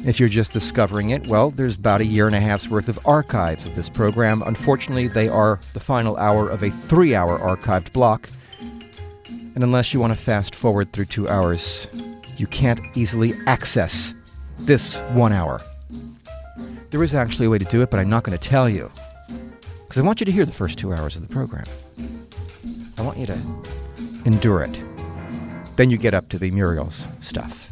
If 0.06 0.20
you're 0.20 0.30
just 0.30 0.52
discovering 0.52 1.10
it, 1.10 1.26
well, 1.26 1.50
there's 1.50 1.80
about 1.80 2.00
a 2.00 2.06
year 2.06 2.28
and 2.28 2.36
a 2.36 2.40
half's 2.40 2.70
worth 2.70 2.90
of 2.90 3.00
archives 3.08 3.66
of 3.66 3.76
this 3.76 3.90
program. 3.90 4.44
Unfortunately, 4.44 5.08
they 5.08 5.28
are 5.28 5.60
the 5.74 5.80
final 5.80 6.16
hour 6.18 6.48
of 6.48 6.62
a 6.62 6.70
three 6.70 7.16
hour 7.16 7.40
archived 7.40 7.92
block. 7.92 8.30
And 9.56 9.64
unless 9.64 9.96
you 9.96 10.00
want 10.00 10.14
to 10.14 10.20
fast 10.20 10.54
forward 10.54 10.92
through 10.92 11.06
two 11.06 11.28
hours, 11.28 11.88
you 12.38 12.46
can't 12.46 12.80
easily 12.96 13.32
access 13.48 14.14
this 14.68 15.00
one 15.14 15.34
hour. 15.34 15.60
There 16.92 17.02
is 17.04 17.16
actually 17.16 17.48
a 17.48 17.50
way 17.50 17.58
to 17.58 17.66
do 17.66 17.82
it, 17.82 17.90
but 17.90 18.00
I'm 18.00 18.10
not 18.10 18.24
going 18.24 18.38
to 18.38 18.44
tell 18.44 18.70
you. 18.70 18.92
Because 19.88 19.98
I 19.98 20.02
want 20.02 20.20
you 20.20 20.26
to 20.26 20.32
hear 20.32 20.46
the 20.46 20.52
first 20.52 20.78
two 20.78 20.94
hours 20.94 21.16
of 21.16 21.28
the 21.28 21.34
program. 21.34 21.66
I 23.00 23.02
want 23.02 23.18
you 23.18 23.26
to 23.26 24.26
endure 24.26 24.62
it. 24.62 24.80
Then 25.78 25.90
you 25.90 25.98
get 25.98 26.14
up 26.14 26.30
to 26.30 26.38
the 26.38 26.52
Muriel's 26.52 27.08
stuff, 27.26 27.72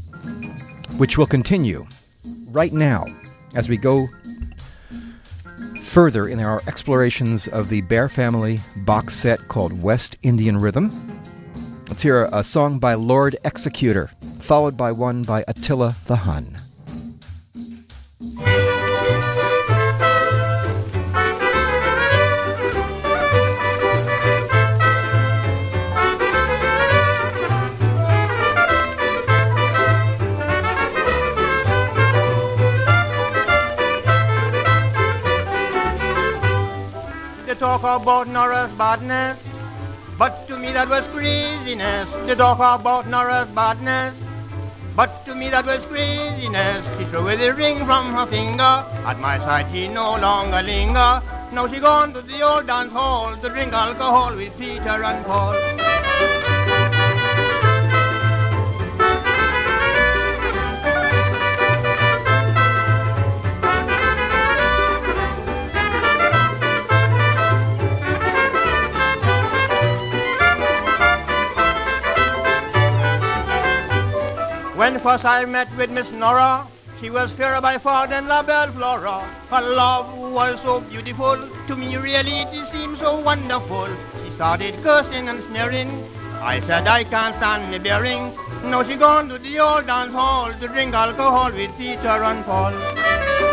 which 0.99 1.19
will 1.19 1.27
continue 1.27 1.85
right 2.53 2.71
now 2.71 3.05
as 3.55 3.67
we 3.67 3.77
go 3.77 4.07
further 5.81 6.27
in 6.27 6.39
our 6.39 6.61
explorations 6.67 7.47
of 7.47 7.69
the 7.69 7.81
Bear 7.81 8.07
Family 8.07 8.59
box 8.85 9.15
set 9.15 9.39
called 9.47 9.81
West 9.81 10.15
Indian 10.23 10.57
Rhythm. 10.57 10.91
Let's 11.87 12.01
hear 12.01 12.27
a, 12.31 12.43
song 12.43 12.79
by 12.79 12.93
Lord 12.93 13.35
Executor, 13.43 14.09
followed 14.41 14.77
by 14.77 14.91
one 14.91 15.23
by 15.23 15.43
Atilla 15.43 15.93
the 16.05 16.15
Hun. 16.15 16.45
Talk 37.79 38.01
about 38.01 38.27
Nora's 38.27 38.71
badness, 38.73 39.39
but 40.19 40.47
to 40.47 40.57
me 40.57 40.71
that 40.73 40.87
was 40.89 41.03
craziness. 41.07 42.07
They 42.27 42.35
talk 42.35 42.57
about 42.57 43.07
Nora's 43.07 43.49
badness, 43.49 44.13
but 44.95 45.25
to 45.25 45.33
me 45.33 45.49
that 45.49 45.65
was 45.65 45.79
craziness. 45.85 46.85
She 46.99 47.05
threw 47.05 47.21
away 47.21 47.35
the 47.35 47.51
ring 47.55 47.83
from 47.85 48.13
her 48.13 48.27
finger. 48.27 48.73
At 49.09 49.19
my 49.19 49.39
side 49.39 49.73
she 49.73 49.87
no 49.87 50.17
longer 50.17 50.61
linger. 50.61 51.23
Now 51.51 51.67
she 51.67 51.79
gone 51.79 52.13
to 52.13 52.21
the 52.21 52.43
old 52.43 52.67
dance 52.67 52.91
hall 52.91 53.35
to 53.35 53.49
drink 53.49 53.73
alcohol 53.73 54.35
with 54.35 54.55
Peter 54.59 55.03
and 55.03 55.25
Paul. 55.25 56.42
When 74.83 74.99
first 74.99 75.23
I 75.23 75.45
met 75.45 75.73
with 75.77 75.91
Miss 75.91 76.11
Nora, 76.11 76.67
she 76.99 77.09
was 77.09 77.31
fairer 77.31 77.61
by 77.61 77.77
far 77.77 78.05
than 78.05 78.27
La 78.27 78.43
Belle 78.43 78.69
Flora. 78.73 79.21
Her 79.49 79.61
love 79.61 80.13
was 80.17 80.59
so 80.61 80.81
beautiful, 80.81 81.37
to 81.67 81.75
me 81.77 81.95
really 81.95 82.41
it 82.41 82.69
seemed 82.73 82.97
so 82.97 83.17
wonderful. 83.17 83.87
She 84.25 84.35
started 84.35 84.83
cursing 84.83 85.29
and 85.29 85.41
sneering. 85.45 86.03
I 86.41 86.59
said 86.67 86.85
I 86.85 87.05
can't 87.05 87.33
stand 87.37 87.71
me 87.71 87.79
bearing. 87.79 88.33
Now 88.65 88.83
she 88.83 88.97
gone 88.97 89.29
to 89.29 89.37
the 89.37 89.57
old 89.57 89.87
dance 89.87 90.11
hall 90.11 90.51
to 90.51 90.67
drink 90.67 90.93
alcohol 90.93 91.53
with 91.53 91.77
Peter 91.77 92.21
and 92.31 92.43
Paul. 92.43 93.52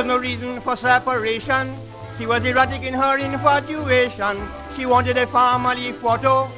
Was 0.00 0.06
no 0.06 0.16
reason 0.16 0.58
for 0.62 0.76
separation. 0.76 1.76
She 2.16 2.24
was 2.24 2.42
erratic 2.42 2.84
in 2.84 2.94
her 2.94 3.18
infatuation. 3.18 4.38
She 4.74 4.86
wanted 4.86 5.18
a 5.18 5.26
family 5.26 5.92
photo, 5.92 6.48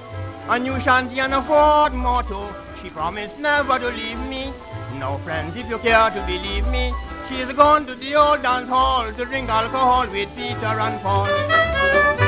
a 0.49 0.61
new 0.61 0.79
shanty 0.81 1.19
and 1.19 1.35
a 1.35 1.43
Ford 1.43 1.93
motto. 1.93 2.55
She 2.81 2.91
promised 2.91 3.37
never 3.41 3.81
to 3.81 3.89
leave 3.89 4.21
me. 4.29 4.53
No 5.01 5.19
friends, 5.25 5.57
if 5.57 5.69
you 5.69 5.79
care 5.79 6.11
to 6.11 6.21
believe 6.25 6.69
me. 6.69 6.95
She's 7.29 7.53
gone 7.53 7.85
to 7.87 7.97
the 7.97 8.15
old 8.15 8.43
dance 8.43 8.69
hall 8.69 9.13
to 9.13 9.25
drink 9.25 9.49
alcohol 9.49 10.07
with 10.07 10.29
Peter 10.37 10.79
and 10.87 11.01
Paul. 11.03 12.22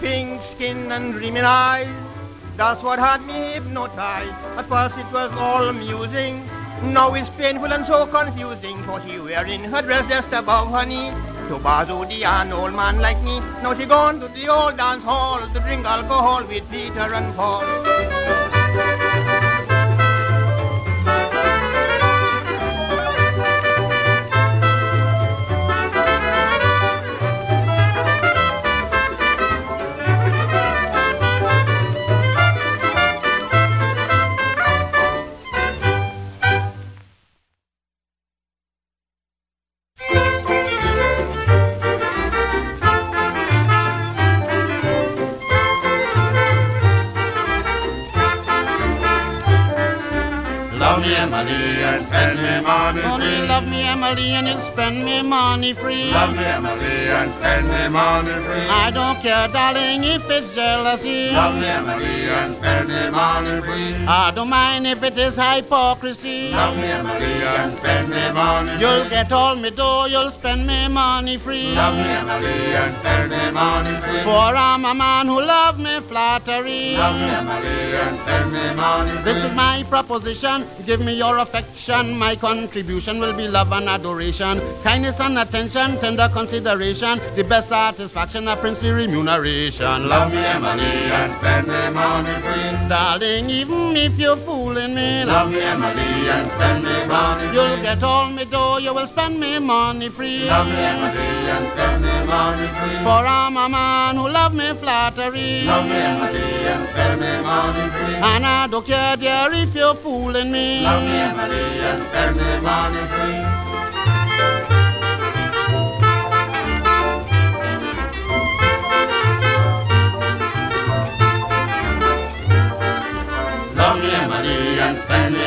pink 0.00 0.40
skin 0.54 0.92
and 0.92 1.12
dreaming 1.12 1.44
eyes. 1.44 1.88
That's 2.56 2.82
what 2.82 2.98
had 2.98 3.24
me 3.26 3.52
hypnotized. 3.52 4.32
At 4.56 4.68
first 4.68 4.96
it 4.98 5.12
was 5.12 5.32
all 5.32 5.68
amusing. 5.68 6.48
Now 6.82 7.14
it's 7.14 7.28
painful 7.30 7.72
and 7.72 7.86
so 7.86 8.06
confusing. 8.06 8.82
For 8.84 9.00
she 9.06 9.18
wearing 9.18 9.64
her 9.64 9.82
dress 9.82 10.08
just 10.08 10.32
above 10.32 10.70
her 10.72 10.86
knee. 10.86 11.10
To 11.48 11.58
Bazudi, 11.58 12.24
an 12.24 12.52
old 12.52 12.74
man 12.74 13.00
like 13.00 13.22
me. 13.22 13.40
Now 13.62 13.74
she 13.74 13.86
gone 13.86 14.20
to 14.20 14.28
the 14.28 14.48
old 14.48 14.76
dance 14.76 15.02
hall 15.02 15.40
to 15.40 15.60
drink 15.60 15.86
alcohol 15.86 16.44
with 16.44 16.70
Peter 16.70 17.14
and 17.14 17.34
Paul. 17.34 18.47
And 54.58 54.72
spend 54.72 55.04
me 55.04 55.22
money 55.22 55.72
free. 55.72 56.10
Love 56.12 56.36
me 56.36 56.44
Emily 56.44 56.96
and 57.18 57.30
spend 57.32 57.68
me 57.68 57.88
money 57.88 58.32
free. 58.46 58.66
I 58.84 58.90
don't 58.90 59.18
care, 59.20 59.48
darling, 59.48 60.04
if 60.04 60.28
it's 60.30 60.54
jealousy. 60.54 61.30
Love 61.32 61.54
me 61.60 61.66
Emily 61.66 62.16
and 62.38 62.54
spend 62.54 62.88
me 62.88 63.10
money 63.10 63.60
free. 63.62 63.94
I 64.06 64.30
don't 64.34 64.48
mind 64.48 64.86
if 64.86 65.02
it 65.02 65.16
is 65.16 65.36
hypocrisy. 65.36 66.50
Love 66.50 66.76
me 66.76 66.84
Emily 66.84 67.34
and 67.54 67.74
spend 67.74 68.08
me 68.10 68.32
money 68.32 68.70
free. 68.72 68.80
You'll 68.80 69.08
get 69.08 69.32
all 69.32 69.54
me 69.56 69.70
dough, 69.70 70.06
you'll 70.06 70.30
spend 70.30 70.66
me 70.66 70.88
money 70.88 71.36
free. 71.36 71.74
Love 71.74 71.96
me 71.96 72.08
Emily 72.20 72.58
and 72.80 72.94
spend 72.94 73.30
me 73.30 73.50
money 73.50 73.94
free. 74.02 74.22
For 74.22 74.50
I'm 74.68 74.84
a 74.84 74.94
man 74.94 75.26
who 75.26 75.40
love 75.40 75.78
me 75.78 76.00
flattery. 76.00 76.96
Love 76.96 77.16
me 77.20 77.28
Emily 77.40 77.78
and 78.04 78.16
spend 78.22 78.52
me 78.52 78.74
money 78.74 79.12
free. 79.12 79.32
This 79.32 79.44
is 79.44 79.52
my 79.54 79.84
proposition. 79.88 80.66
Give 80.86 81.00
me 81.00 81.14
your 81.14 81.38
affection. 81.38 82.18
My 82.18 82.34
contribution 82.36 83.20
will 83.20 83.34
be 83.34 83.46
love 83.46 83.72
and 83.72 83.88
adoration. 83.88 84.47
Kindness 84.82 85.20
and 85.20 85.38
attention, 85.38 85.98
tender 85.98 86.28
consideration. 86.32 87.20
The 87.36 87.44
best 87.44 87.68
satisfaction, 87.68 88.48
a 88.48 88.56
princely 88.56 88.90
remuneration. 88.90 90.08
Love 90.08 90.32
me 90.32 90.38
Emily 90.38 90.84
and 91.12 91.32
spend 91.34 91.68
me 91.68 91.90
money 91.92 92.32
free. 92.40 92.88
Darling, 92.88 93.50
even 93.50 93.96
if 93.96 94.18
you're 94.18 94.36
fooling 94.38 94.94
me, 94.94 95.24
Love 95.24 95.50
me 95.50 95.60
Emily 95.60 96.30
and 96.30 96.48
spend 96.50 96.84
me 96.84 97.04
money 97.06 97.46
free. 97.48 97.54
You'll 97.54 97.82
get 97.82 98.02
all 98.02 98.30
me 98.30 98.44
dough, 98.46 98.78
you 98.78 98.94
will 98.94 99.06
spend 99.06 99.38
me 99.38 99.58
money 99.58 100.08
free. 100.08 100.46
Love 100.46 100.66
me 100.66 100.76
Emily 100.76 101.28
and 101.54 101.66
spend 101.72 102.02
me 102.04 102.26
money 102.26 102.66
free. 102.68 102.96
For 103.04 103.22
I'm 103.26 103.56
a 103.56 103.68
man 103.68 104.16
who 104.16 104.28
love 104.30 104.54
me 104.54 104.72
flattery. 104.74 105.64
Love 105.64 105.84
me 105.84 105.96
Emily 105.96 106.40
and 106.72 106.86
spend 106.88 107.20
me 107.20 107.42
money 107.42 107.90
free. 107.90 108.14
And 108.16 108.46
I 108.46 108.66
don't 108.66 108.86
care, 108.86 109.16
dear, 109.16 109.50
if 109.52 109.74
you're 109.74 109.94
fooling 109.96 110.50
me. 110.50 110.82
Love 110.82 111.02
me 111.02 111.18
Emily 111.28 111.80
and 111.88 112.02
spend 112.04 112.36
me 112.36 112.60
money 112.60 113.06
free. 113.08 113.68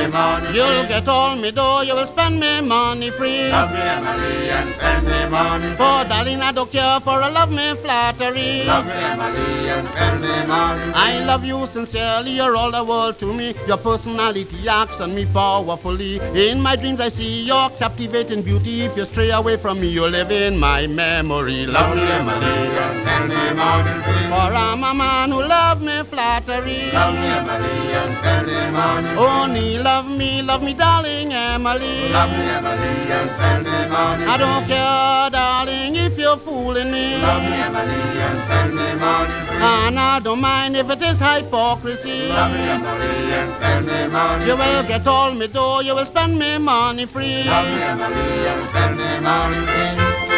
Me 0.08 0.12
money 0.12 0.46
free. 0.48 0.56
You'll 0.56 0.88
get 0.88 1.08
all 1.08 1.36
me 1.36 1.52
dough, 1.52 1.82
you 1.82 1.96
will 1.96 2.06
spend 2.06 2.40
me 2.40 2.62
money 2.62 3.10
free. 3.12 3.50
Love 3.50 3.72
me 3.72 3.80
Emily 3.80 4.50
and 4.50 4.70
spend 4.76 5.06
me 5.06 5.30
money 5.30 5.68
free. 5.68 5.76
For 5.76 6.10
darling, 6.10 6.42
I 6.42 6.52
don't 6.52 6.72
care 6.72 7.00
for 7.00 7.22
a 7.22 7.30
love 7.30 7.52
me 7.52 7.76
flattery. 7.76 8.64
Love 8.66 8.86
me 8.86 8.94
Emily 8.94 9.70
and 9.70 9.88
spend 9.88 10.22
me 10.22 10.48
money 10.48 10.84
free. 10.84 10.94
I 10.94 11.24
love 11.26 11.44
you 11.46 11.68
sincerely, 11.68 12.32
you're 12.32 12.56
all 12.56 12.72
the 12.72 12.84
world 12.84 13.20
to 13.20 13.34
me. 13.34 13.54
Your 13.68 13.78
personality 13.78 14.68
acts 14.68 15.00
on 15.00 15.14
me 15.16 15.26
powerfully. 15.26 16.20
In 16.36 16.62
my 16.62 16.76
dreams, 16.76 17.00
I 17.00 17.10
see 17.10 17.44
your 17.44 17.70
captivating 17.72 18.42
beauty. 18.42 18.82
If 18.82 18.98
you 18.98 19.06
stray 19.06 19.32
away 19.32 19.58
from 19.58 19.80
me, 19.82 19.88
you'll 19.88 20.10
live 20.10 20.32
in 20.32 20.58
my 20.58 20.88
memory. 20.88 21.66
Love 21.66 21.96
me 21.96 22.04
Emily 22.04 22.56
and 22.84 22.96
spend 23.02 23.30
me 23.30 23.54
money 23.56 24.04
free. 24.04 24.28
For 24.32 24.52
I'm 24.66 24.84
a 24.84 24.94
man 24.94 25.32
who 25.32 25.42
love 25.44 25.82
me 25.82 26.04
flattery. 26.04 26.92
Love 26.92 27.14
me 27.16 27.28
Emily 27.40 27.94
and 28.00 28.18
spend 28.18 28.48
me 28.48 28.72
money 28.72 29.08
free. 29.08 29.18
Only 29.18 29.78
love 29.78 29.91
me, 30.00 30.42
love 30.42 30.64
me, 30.64 30.74
darling 30.74 31.34
Emily. 31.34 32.10
Love 32.12 32.32
me 32.32 32.46
Emily 32.58 33.12
and 33.18 33.30
spend 33.30 33.64
me 33.66 33.80
money 33.90 34.26
I 34.26 34.38
don't 34.38 34.66
care, 34.68 35.30
darling, 35.30 35.96
if 35.96 36.18
you're 36.18 36.38
fooling 36.38 36.92
me. 36.92 37.18
Love 37.18 37.44
me 37.44 37.58
Emily 37.68 38.02
and 38.28 38.38
spend 38.46 38.72
me 38.76 38.90
money. 39.00 39.34
And 39.62 40.00
I 40.00 40.20
don't 40.20 40.42
mind 40.42 40.76
if 40.78 40.90
it 40.90 41.02
is 41.02 41.20
hypocrisy. 41.20 42.30
Love 42.30 42.52
me 42.54 42.62
Emily 42.76 43.34
and 43.40 43.52
spend 43.58 43.86
me 43.88 44.08
money 44.08 44.46
You 44.46 44.56
will 44.56 44.84
get 44.88 45.06
all 45.08 45.34
me 45.34 45.48
dough, 45.48 45.82
you 45.82 45.94
will 45.96 46.06
spend 46.06 46.38
me 46.40 46.58
money 46.58 47.06
free. 47.06 47.44
Love 47.44 47.68
me 47.76 47.82
Emily 47.82 48.48
and 48.52 48.70
spend 48.70 48.98
me 48.98 49.20
money 49.20 49.60
free. 49.68 50.31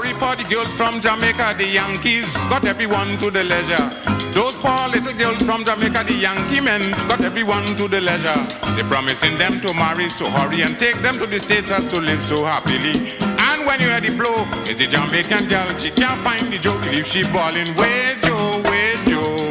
Sorry 0.00 0.12
for 0.14 0.34
the 0.42 0.48
girls 0.48 0.72
from 0.74 1.00
Jamaica, 1.00 1.54
the 1.58 1.66
Yankees 1.66 2.36
got 2.48 2.64
everyone 2.64 3.08
to 3.18 3.30
the 3.30 3.44
leisure. 3.44 3.90
Those 4.32 4.56
poor 4.56 4.88
little 4.88 5.12
girls 5.18 5.42
from 5.42 5.64
Jamaica, 5.64 6.04
the 6.04 6.14
Yankee 6.14 6.60
men 6.60 6.90
got 7.08 7.20
everyone 7.20 7.64
to 7.76 7.86
the 7.88 8.00
leisure. 8.00 8.40
They 8.76 8.82
promising 8.88 9.36
them 9.36 9.60
to 9.60 9.74
marry, 9.74 10.08
so 10.08 10.24
hurry 10.30 10.62
and 10.62 10.78
take 10.78 10.96
them 11.02 11.18
to 11.18 11.26
the 11.26 11.38
States 11.38 11.70
as 11.70 11.90
to 11.90 11.98
live 11.98 12.22
so 12.22 12.44
happily. 12.44 13.12
And 13.20 13.66
when 13.66 13.80
you 13.80 13.88
hear 13.88 14.00
the 14.00 14.16
blow, 14.16 14.36
is 14.70 14.80
a 14.80 14.86
Jamaican 14.86 15.48
girl, 15.48 15.68
she 15.78 15.90
can't 15.90 16.20
find 16.22 16.50
the 16.52 16.56
joke 16.56 16.80
if 16.86 17.06
she 17.06 17.24
ballin'. 17.24 17.74
Way 17.76 18.16
Joe, 18.22 18.62
way 18.70 18.96
Joe. 19.04 19.48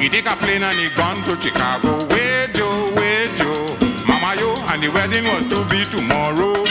He 0.00 0.08
take 0.08 0.26
a 0.26 0.36
plane 0.36 0.62
and 0.62 0.78
he 0.78 0.88
gone 0.96 1.20
to 1.28 1.36
Chicago. 1.40 2.06
Way 2.08 2.48
Joe, 2.54 2.94
way 2.96 3.28
Joe. 3.36 3.76
Mama 4.06 4.40
yo, 4.40 4.56
and 4.72 4.82
the 4.82 4.88
wedding 4.88 5.24
was 5.24 5.44
to 5.48 5.64
be 5.68 5.84
tomorrow. 5.90 6.64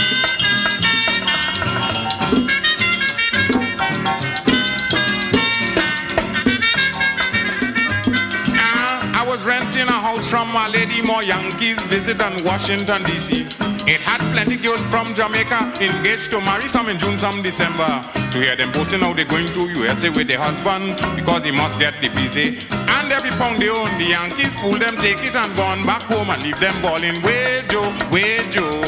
I 9.87 10.13
was 10.13 10.31
renting 10.31 10.47
a 10.47 10.47
house 10.47 10.49
from 10.49 10.49
a 10.55 10.69
lady 10.69 11.01
more 11.01 11.23
Yankees 11.23 11.81
visit 11.83 12.19
in 12.19 12.43
Washington 12.43 13.01
DC. 13.03 13.45
It 13.87 14.01
had 14.01 14.19
plenty 14.33 14.57
girls 14.57 14.85
from 14.87 15.13
Jamaica 15.13 15.73
engaged 15.79 16.31
to 16.31 16.39
marry 16.41 16.67
some 16.67 16.89
in 16.89 16.97
June, 16.97 17.17
some 17.17 17.41
December. 17.43 18.01
To 18.31 18.37
hear 18.39 18.55
them 18.55 18.71
boasting 18.71 19.01
how 19.01 19.13
they're 19.13 19.25
going 19.25 19.51
to 19.53 19.61
USA 19.79 20.09
with 20.09 20.27
their 20.27 20.39
husband 20.39 20.97
because 21.15 21.45
he 21.45 21.51
must 21.51 21.79
get 21.79 21.93
the 22.01 22.09
visa. 22.09 22.57
And 22.97 23.11
every 23.11 23.29
pound 23.31 23.61
they 23.61 23.69
own, 23.69 23.89
the 23.97 24.09
Yankees 24.09 24.53
fool 24.55 24.77
them, 24.79 24.97
take 24.97 25.21
it 25.23 25.35
and 25.35 25.55
gone 25.55 25.83
back 25.83 26.01
home 26.03 26.29
and 26.29 26.41
leave 26.41 26.59
them 26.59 26.81
balling. 26.81 27.21
Way 27.21 27.63
Joe, 27.69 27.93
way 28.11 28.41
Joe. 28.49 28.81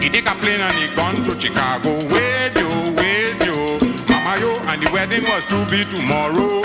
He 0.00 0.08
take 0.08 0.26
a 0.26 0.34
plane 0.40 0.60
and 0.60 0.76
he 0.76 0.94
gone 0.96 1.16
to 1.26 1.38
Chicago. 1.38 1.92
Way 2.08 2.52
Joe, 2.54 2.92
way 2.96 3.34
Joe. 3.44 3.78
Mama 4.08 4.40
yo, 4.40 4.56
and 4.70 4.82
the 4.82 4.90
wedding 4.92 5.24
was 5.24 5.44
to 5.46 5.58
be 5.66 5.84
tomorrow. 5.84 6.62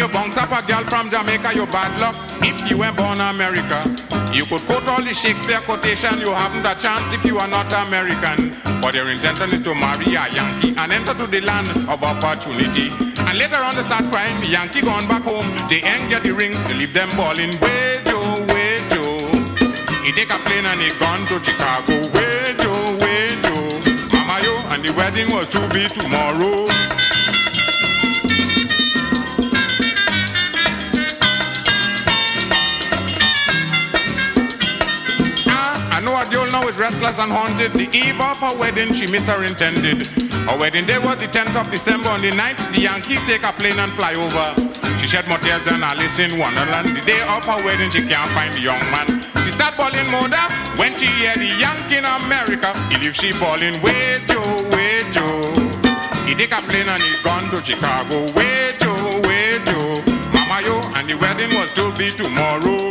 You 0.00 0.08
bounce 0.08 0.38
up 0.38 0.48
a 0.48 0.66
girl 0.66 0.82
from 0.88 1.10
Jamaica, 1.10 1.52
you 1.54 1.66
bad 1.66 1.92
luck. 2.00 2.16
If 2.40 2.70
you 2.70 2.78
were 2.78 2.92
born 2.92 3.20
America, 3.20 3.84
you 4.32 4.46
could 4.46 4.64
quote 4.64 4.88
all 4.88 5.02
the 5.04 5.12
Shakespeare 5.12 5.60
quotation. 5.60 6.18
You 6.20 6.32
haven't 6.32 6.64
a 6.64 6.72
chance 6.80 7.12
if 7.12 7.22
you 7.22 7.36
are 7.36 7.46
not 7.46 7.68
American. 7.86 8.56
But 8.80 8.94
your 8.94 9.10
intention 9.12 9.52
is 9.52 9.60
to 9.60 9.74
marry 9.74 10.16
a 10.16 10.24
Yankee 10.32 10.72
and 10.74 10.90
enter 10.90 11.12
to 11.12 11.26
the 11.26 11.42
land 11.42 11.68
of 11.84 12.00
opportunity. 12.02 12.88
And 13.28 13.36
later 13.36 13.60
on 13.60 13.76
they 13.76 13.82
start 13.82 14.08
crying, 14.08 14.40
the 14.40 14.48
Yankee 14.48 14.80
gone 14.80 15.06
back 15.06 15.20
home. 15.20 15.44
They 15.68 15.84
ain't 15.84 16.08
get 16.08 16.22
the 16.22 16.32
ring, 16.32 16.52
they 16.64 16.80
leave 16.80 16.94
them 16.94 17.10
balling. 17.14 17.60
Way 17.60 18.00
Joe, 18.08 18.40
way 18.48 18.80
Joe. 18.88 19.28
He 20.00 20.12
take 20.16 20.32
a 20.32 20.40
plane 20.48 20.64
and 20.64 20.80
he 20.80 20.96
gone 20.96 21.20
to 21.28 21.36
Chicago. 21.44 22.08
Way 22.16 22.56
Joe, 22.56 22.96
way 23.04 23.36
too. 23.44 24.16
Mama, 24.16 24.40
yo, 24.40 24.56
and 24.72 24.80
the 24.80 24.94
wedding 24.96 25.28
was 25.28 25.50
to 25.50 25.60
be 25.76 25.92
tomorrow. 25.92 26.70
I 36.20 36.28
know 36.52 36.68
is 36.68 36.76
restless 36.76 37.18
and 37.18 37.32
haunted. 37.32 37.72
The 37.72 37.88
eve 37.96 38.20
of 38.20 38.36
her 38.44 38.52
wedding, 38.52 38.92
she 38.92 39.06
miss 39.06 39.26
her 39.26 39.42
intended. 39.42 40.04
Her 40.44 40.58
wedding 40.60 40.84
day 40.84 40.98
was 40.98 41.16
the 41.16 41.24
10th 41.24 41.56
of 41.56 41.70
December. 41.72 42.10
On 42.10 42.20
the 42.20 42.28
9th, 42.28 42.60
the 42.76 42.82
Yankee 42.82 43.16
take 43.24 43.42
a 43.42 43.52
plane 43.56 43.78
and 43.80 43.90
fly 43.90 44.12
over. 44.12 44.52
She 45.00 45.08
shed 45.08 45.26
more 45.28 45.40
tears 45.40 45.64
than 45.64 45.82
Alice 45.82 46.18
in 46.20 46.36
Wonderland. 46.36 46.92
The 46.92 47.00
day 47.00 47.24
of 47.24 47.40
her 47.48 47.64
wedding, 47.64 47.88
she 47.88 48.04
can't 48.04 48.28
find 48.36 48.52
the 48.52 48.60
young 48.60 48.84
man. 48.92 49.08
She 49.48 49.50
start 49.50 49.80
bawling 49.80 50.04
mother 50.12 50.44
when 50.76 50.92
she 50.92 51.08
hear 51.08 51.32
the 51.40 51.56
Yankee 51.56 51.96
in 51.96 52.04
America. 52.04 52.68
He 52.92 53.00
leave 53.00 53.16
she 53.16 53.32
bawling, 53.40 53.80
wait 53.80 54.20
Joe, 54.28 54.68
wait 54.76 55.08
Joe. 55.16 55.56
He 56.28 56.36
take 56.36 56.52
a 56.52 56.60
plane 56.68 56.84
and 56.84 57.00
he 57.00 57.16
gone 57.24 57.48
to 57.48 57.64
Chicago. 57.64 58.28
Wait 58.36 58.76
Joe, 58.76 59.24
wait 59.24 59.64
Joe. 59.64 60.04
Mama 60.36 60.60
yo, 60.68 60.76
and 61.00 61.08
the 61.08 61.16
wedding 61.16 61.48
was 61.56 61.72
to 61.80 61.88
be 61.96 62.12
tomorrow. 62.12 62.89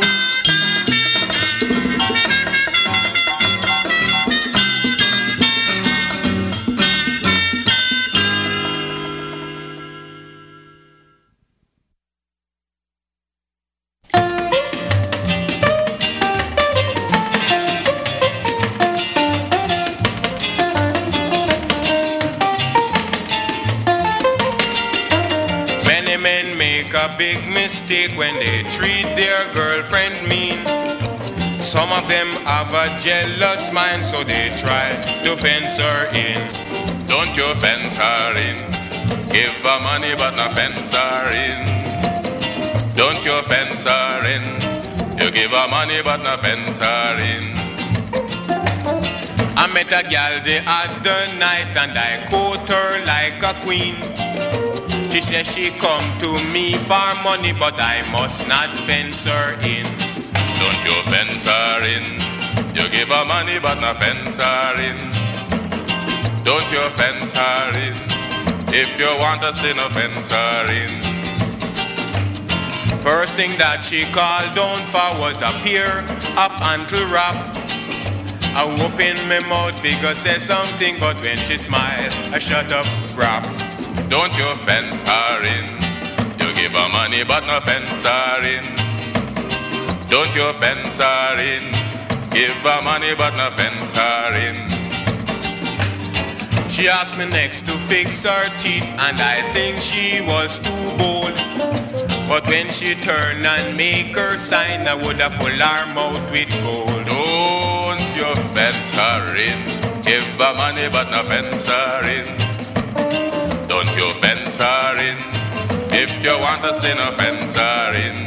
Mistake 27.90 28.16
when 28.16 28.34
they 28.36 28.62
treat 28.70 29.02
their 29.16 29.52
girlfriend 29.52 30.14
mean. 30.28 30.58
Some 31.60 31.90
of 31.90 32.06
them 32.06 32.28
have 32.46 32.72
a 32.72 32.86
jealous 33.00 33.72
mind, 33.72 34.04
so 34.04 34.22
they 34.22 34.50
try 34.50 34.86
to 35.24 35.36
fence 35.36 35.78
her 35.78 36.06
in. 36.14 36.38
Don't 37.08 37.36
you 37.36 37.52
fence 37.56 37.98
her 37.98 38.30
in. 38.38 38.56
Give 39.32 39.50
her 39.66 39.80
money, 39.82 40.14
but 40.16 40.36
not 40.36 40.54
fence 40.54 40.94
her 40.94 41.30
in. 41.34 41.66
Don't 42.94 43.24
you 43.24 43.34
fence 43.50 43.82
her 43.82 44.22
in. 44.34 44.44
You 45.18 45.32
give 45.32 45.50
her 45.50 45.68
money, 45.68 45.98
but 46.04 46.22
not 46.22 46.44
fence 46.44 46.78
her 46.78 47.18
in. 47.18 47.42
I 49.56 49.66
met 49.74 49.90
a 49.90 50.08
gal 50.08 50.38
the 50.44 50.62
other 50.64 51.38
night 51.38 51.74
and 51.74 51.98
I 51.98 52.24
quote 52.30 52.68
her 52.68 53.04
like 53.04 53.42
a 53.42 53.54
queen. 53.66 54.89
She 55.10 55.20
says 55.20 55.52
she 55.52 55.70
come 55.70 56.04
to 56.18 56.30
me 56.52 56.74
for 56.86 57.10
money, 57.24 57.52
but 57.52 57.74
I 57.76 58.08
must 58.12 58.46
not 58.46 58.68
fence 58.86 59.26
her 59.26 59.54
in. 59.66 59.84
Don't 60.62 60.80
you 60.86 60.94
fence 61.10 61.44
her 61.44 61.82
in. 61.82 62.04
You 62.76 62.88
give 62.90 63.08
her 63.08 63.24
money, 63.26 63.58
but 63.58 63.80
not 63.80 63.96
fence 63.98 64.40
her 64.40 64.74
in. 64.78 64.96
Don't 66.44 66.70
you 66.70 66.80
fence 66.94 67.36
her 67.36 67.70
in. 67.74 67.94
If 68.72 68.98
you 69.00 69.10
want 69.18 69.42
us, 69.44 69.60
then 69.60 69.76
fence 69.90 70.30
her 70.30 70.72
in. 70.72 70.88
First 73.02 73.34
thing 73.34 73.58
that 73.58 73.82
she 73.82 74.04
called 74.12 74.54
down 74.54 74.78
for 74.94 75.18
was 75.18 75.42
a 75.42 75.50
pair 75.66 76.02
of 76.38 76.52
ankle 76.62 77.04
wrap. 77.10 77.34
I 78.54 78.62
open 78.62 79.16
my 79.28 79.40
mouth, 79.48 79.80
figure 79.80 80.14
say 80.14 80.38
something, 80.38 81.00
but 81.00 81.20
when 81.20 81.36
she 81.36 81.58
smile, 81.58 82.10
I 82.32 82.38
shut 82.38 82.72
up, 82.72 82.86
rap. 83.16 83.69
Don't 84.10 84.36
you 84.36 84.56
fence 84.56 85.00
her 85.08 85.38
in. 85.44 85.64
You 86.40 86.52
give 86.56 86.72
her 86.72 86.88
money, 86.88 87.22
but 87.22 87.46
no 87.46 87.60
fence 87.60 88.02
her 88.02 88.42
in. 88.42 88.64
Don't 90.08 90.34
you 90.34 90.52
fence 90.54 90.98
her 90.98 91.36
in. 91.38 91.62
Give 92.32 92.50
her 92.66 92.82
money, 92.82 93.14
but 93.16 93.36
no 93.36 93.50
fence 93.52 93.92
her 93.96 94.34
in. 94.34 94.56
She 96.68 96.88
asked 96.88 97.18
me 97.18 97.26
next 97.26 97.66
to 97.66 97.72
fix 97.86 98.24
her 98.24 98.44
teeth, 98.58 98.84
and 98.98 99.20
I 99.20 99.42
think 99.52 99.78
she 99.78 100.20
was 100.22 100.58
too 100.58 100.90
bold. 100.98 101.36
But 102.28 102.44
when 102.48 102.68
she 102.72 102.96
turned 102.96 103.46
and 103.46 103.76
make 103.76 104.16
her 104.16 104.36
sign, 104.38 104.88
I 104.88 104.94
would 104.94 105.20
have 105.20 105.34
full 105.34 105.50
her 105.50 105.94
mouth 105.94 106.30
with 106.32 106.50
gold. 106.64 107.06
Don't 107.06 108.00
you 108.18 108.34
fence 108.50 108.92
her 108.92 109.36
in. 109.36 110.02
Give 110.02 110.24
her 110.34 110.54
money, 110.56 110.88
but 110.90 111.12
no 111.12 111.22
fence 111.30 111.70
her 111.70 112.10
in. 112.10 113.29
Don't 113.70 113.88
you 113.94 114.12
fence 114.14 114.58
her 114.58 114.96
in. 114.98 115.16
If 115.94 116.10
you 116.24 116.36
want 116.40 116.64
us, 116.64 116.82
then 116.82 116.96
no 116.96 117.12
fence 117.12 117.56
her 117.56 117.92
in. 117.94 118.26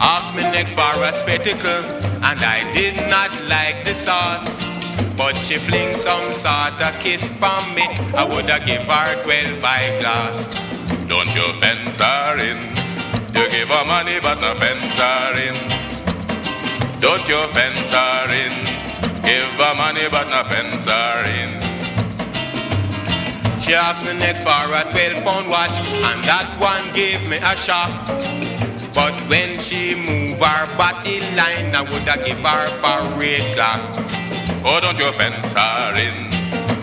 Asked 0.00 0.34
me 0.34 0.42
next 0.42 0.72
for 0.72 0.90
a 1.04 1.12
spectacle, 1.12 1.84
and 2.26 2.42
I 2.42 2.66
did 2.74 2.96
not 3.08 3.30
like 3.46 3.84
the 3.84 3.94
sauce. 3.94 4.58
But 5.16 5.36
she 5.36 5.56
fling 5.56 5.94
some 5.94 6.32
sort 6.32 6.82
of 6.82 6.98
kiss 6.98 7.30
for 7.30 7.62
me. 7.78 7.86
I 8.18 8.26
woulda 8.26 8.58
give 8.66 8.82
her 8.82 9.22
twelve 9.22 9.64
eyeglass. 9.64 10.58
Don't 11.06 11.32
you 11.32 11.46
fence 11.62 12.02
her 12.02 12.38
in. 12.42 12.58
You 13.38 13.48
give 13.54 13.68
her 13.68 13.84
money, 13.86 14.18
but 14.20 14.40
no 14.40 14.56
fence 14.56 14.98
her 14.98 15.34
in. 15.46 15.54
Don't 16.98 17.22
you 17.28 17.38
fence 17.54 17.94
her 17.94 18.34
in. 18.34 18.52
Give 19.22 19.46
her 19.62 19.74
money, 19.76 20.08
but 20.10 20.26
no 20.28 20.42
fence 20.50 20.90
her 20.90 21.22
in. 21.38 21.67
She 23.60 23.74
asked 23.74 24.06
me 24.06 24.14
next 24.18 24.42
for 24.42 24.50
a 24.50 24.82
12 24.92 25.24
pound 25.24 25.50
watch, 25.50 25.74
and 26.06 26.22
that 26.24 26.46
one 26.62 26.86
gave 26.94 27.20
me 27.28 27.38
a 27.42 27.56
shock. 27.58 27.90
But 28.94 29.18
when 29.28 29.58
she 29.58 29.94
move 29.94 30.38
her 30.38 30.66
body 30.78 31.18
line, 31.34 31.74
I 31.74 31.82
woulda 31.82 32.16
give 32.24 32.38
her 32.38 32.64
parade 32.80 33.44
clock. 33.58 33.82
Oh, 34.64 34.78
don't 34.80 34.98
you 34.98 35.10
fence 35.12 35.52
her 35.58 35.94
in. 35.98 36.14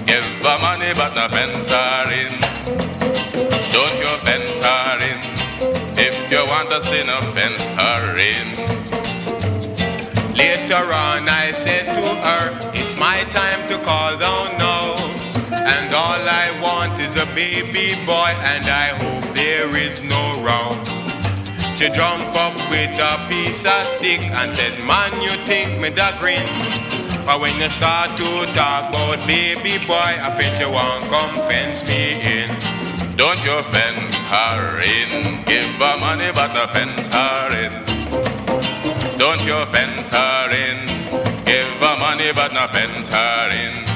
Give 0.06 0.28
her 0.43 0.60
money, 0.62 0.91
but 0.95 1.16
no 1.16 1.28
fence 1.32 1.72
her 1.72 2.08
in. 2.12 2.32
Don't 3.72 3.97
you 4.00 4.12
fence 4.28 4.60
her 4.64 5.00
in. 5.00 5.20
If 5.97 6.30
you 6.30 6.43
want 6.52 6.70
to 6.70 6.82
stay, 6.82 7.04
no 7.08 7.22
fence 7.32 7.64
her 7.80 8.16
in. 8.20 8.47
Later 10.36 10.84
on, 10.91 11.30
I 11.30 11.52
said 11.52 11.86
to 11.95 12.08
her, 12.28 12.72
It's 12.76 12.97
my 13.00 13.24
time 13.32 13.68
to 13.70 13.78
call 13.86 14.18
down 14.18 14.58
now. 14.58 14.85
And 15.66 15.89
all 15.95 16.22
I 16.22 16.45
want 16.61 16.93
is 17.01 17.18
a 17.20 17.26
baby 17.34 17.97
boy, 18.05 18.30
and 18.53 18.68
I 18.70 18.93
hope 19.01 19.34
there 19.34 19.76
is 19.76 20.03
no 20.05 20.24
wrong. 20.45 20.78
She 21.74 21.89
jump 21.89 22.38
up 22.38 22.53
with 22.70 22.93
a 23.01 23.18
piece 23.28 23.66
of 23.66 23.82
stick 23.84 24.22
and 24.30 24.51
says, 24.53 24.78
Man, 24.86 25.11
you 25.26 25.34
think 25.49 25.82
me 25.82 25.89
da 25.89 26.13
grin? 26.22 26.45
But 27.26 27.41
when 27.41 27.57
you 27.59 27.68
start 27.70 28.16
to 28.16 28.30
talk 28.53 28.93
about 28.93 29.18
baby 29.26 29.82
boy, 29.89 30.13
I 30.22 30.30
think 30.38 30.59
you 30.61 30.70
want 30.70 31.03
come 31.09 31.49
fence 31.49 31.82
me 31.89 32.22
in. 32.22 32.47
Don't 33.18 33.41
you 33.43 33.57
fence 33.74 34.16
her 34.30 34.80
in. 34.86 35.41
Give 35.49 35.66
her 35.82 35.97
money, 35.97 36.30
but 36.30 36.53
no 36.53 36.68
fence 36.78 37.09
her 37.09 37.49
in. 37.57 37.74
Don't 39.18 39.41
you 39.43 39.57
fence 39.74 40.13
her 40.13 40.49
in. 40.53 40.86
Give 41.43 41.66
her 41.82 41.97
money, 41.99 42.32
but 42.36 42.53
no 42.53 42.68
fence 42.68 43.11
her 43.11 43.49
in. 43.49 43.95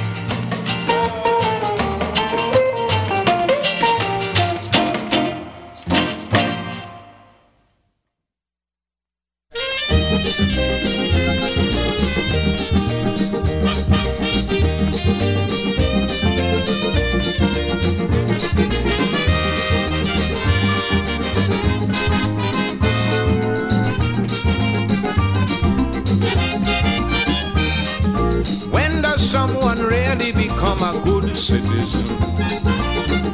Citizen? 31.40 32.06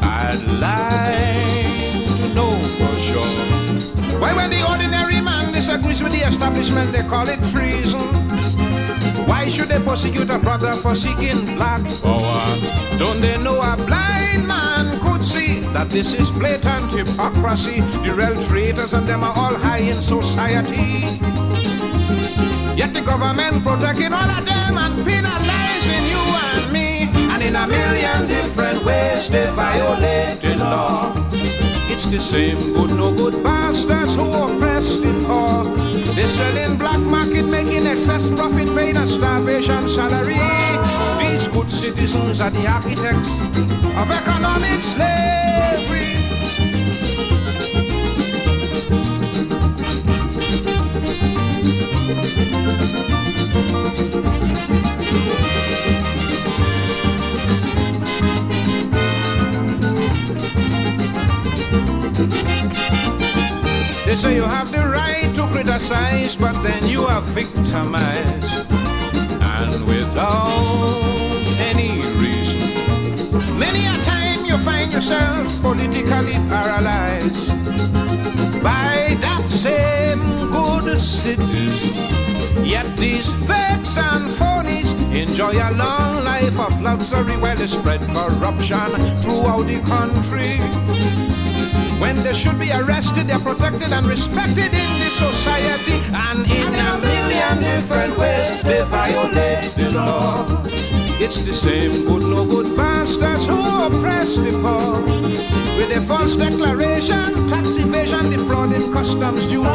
I'd 0.02 0.42
like 0.62 2.06
to 2.18 2.34
know 2.34 2.52
for 2.78 2.96
sure. 3.00 4.20
Why, 4.20 4.34
when 4.34 4.50
the 4.50 4.64
ordinary 4.70 5.20
man 5.22 5.52
disagrees 5.52 6.04
with 6.04 6.14
the 6.14 6.28
establishment, 6.28 6.92
they 6.92 7.04
call 7.04 7.28
it 7.28 7.40
treason. 7.52 8.02
Why 9.26 9.50
should 9.50 9.70
they 9.70 9.82
persecute 9.84 10.30
a 10.30 10.38
brother 10.38 10.74
for 10.74 10.94
seeking 10.96 11.56
black 11.56 11.82
power? 12.02 12.22
Oh, 12.22 12.26
uh, 12.26 12.98
don't 12.98 13.20
they 13.22 13.38
know 13.38 13.60
a 13.60 13.76
blind 13.76 14.48
man 14.48 15.00
could 15.02 15.24
see 15.24 15.62
that 15.74 15.90
this 15.90 16.14
is 16.14 16.32
blatant 16.32 16.92
hypocrisy? 16.92 17.82
The 18.06 18.14
real 18.14 18.42
traitors 18.44 18.94
and 18.94 19.08
them 19.08 19.24
are 19.24 19.36
all 19.36 19.56
high 19.56 19.80
in 19.80 19.96
society. 19.96 21.10
Yet 22.78 22.94
the 22.94 23.02
government 23.02 23.64
protecting 23.64 24.14
all 24.14 24.30
of 24.30 24.46
them 24.46 24.78
and 24.78 25.06
penalizing 25.06 25.35
in 27.46 27.56
a 27.56 27.68
million 27.68 28.28
different 28.28 28.84
ways 28.84 29.30
they 29.30 29.46
violate 29.52 30.42
the 30.42 30.56
law. 30.56 31.14
It's 31.92 32.08
the 32.08 32.20
same 32.20 32.58
good 32.74 32.92
no 32.92 33.14
good 33.14 33.44
bastards 33.44 34.16
who 34.16 34.26
oppress 34.34 34.98
the 34.98 35.14
poor. 35.28 35.64
They 36.16 36.28
sell 36.28 36.58
in 36.58 36.78
black 36.78 37.00
market, 37.00 37.44
making 37.44 37.86
excess 37.86 38.30
profit, 38.32 38.70
paid 38.76 38.98
a 38.98 39.08
starvation 39.08 39.88
salary. 39.88 40.42
These 41.20 41.48
good 41.50 41.70
citizens 41.70 42.42
are 42.42 42.50
the 42.50 42.66
architects 42.66 43.32
of 44.02 44.08
economic 44.22 44.82
slavery. 44.94 45.36
They 64.16 64.22
say 64.22 64.36
you 64.36 64.44
have 64.44 64.72
the 64.72 64.78
right 64.78 65.30
to 65.36 65.46
criticize, 65.48 66.38
but 66.38 66.64
then 66.64 66.88
you 66.88 67.04
are 67.04 67.20
victimized. 67.20 68.72
And 69.42 69.74
without 69.86 71.44
any 71.60 72.00
reason. 72.16 73.60
Many 73.60 73.84
a 73.86 73.98
time 74.06 74.46
you 74.46 74.58
find 74.60 74.94
yourself 74.94 75.62
politically 75.62 76.36
paralyzed 76.48 77.48
by 78.64 79.18
that 79.20 79.52
same 79.52 80.24
good 80.50 80.98
citizen. 80.98 82.64
Yet 82.64 82.96
these 82.96 83.30
fakes 83.46 83.98
and 83.98 84.32
phonies 84.40 84.85
enjoy 85.16 85.54
a 85.54 85.72
long 85.72 86.24
life 86.24 86.60
of 86.60 86.82
luxury 86.82 87.38
while 87.38 87.56
they 87.56 87.68
spread 87.68 88.02
corruption 88.02 88.90
throughout 89.22 89.66
the 89.66 89.80
country. 89.82 90.60
When 92.00 92.16
they 92.18 92.34
should 92.34 92.60
be 92.60 92.72
arrested, 92.72 93.28
they're 93.28 93.40
protected 93.40 93.94
and 93.94 94.06
respected 94.06 94.74
in 94.74 95.00
this 95.00 95.14
society. 95.14 96.02
And 96.14 96.46
in 96.52 96.76
a 96.76 97.00
million 97.00 97.60
different 97.60 98.18
ways, 98.18 98.62
they 98.64 98.84
violate 98.84 99.74
the 99.76 99.92
law. 99.92 100.85
It's 101.18 101.46
the 101.46 101.54
same 101.54 101.92
good, 102.06 102.24
no 102.24 102.46
good 102.46 102.76
bastards 102.76 103.46
who 103.46 103.56
oppress 103.56 104.36
the 104.36 104.52
poor. 104.52 105.02
With 105.78 105.96
a 105.96 106.02
false 106.02 106.36
declaration, 106.36 107.50
tax 107.50 107.78
evasion, 107.78 108.30
defrauding 108.30 108.92
customs 108.92 109.48
duty. 109.48 109.70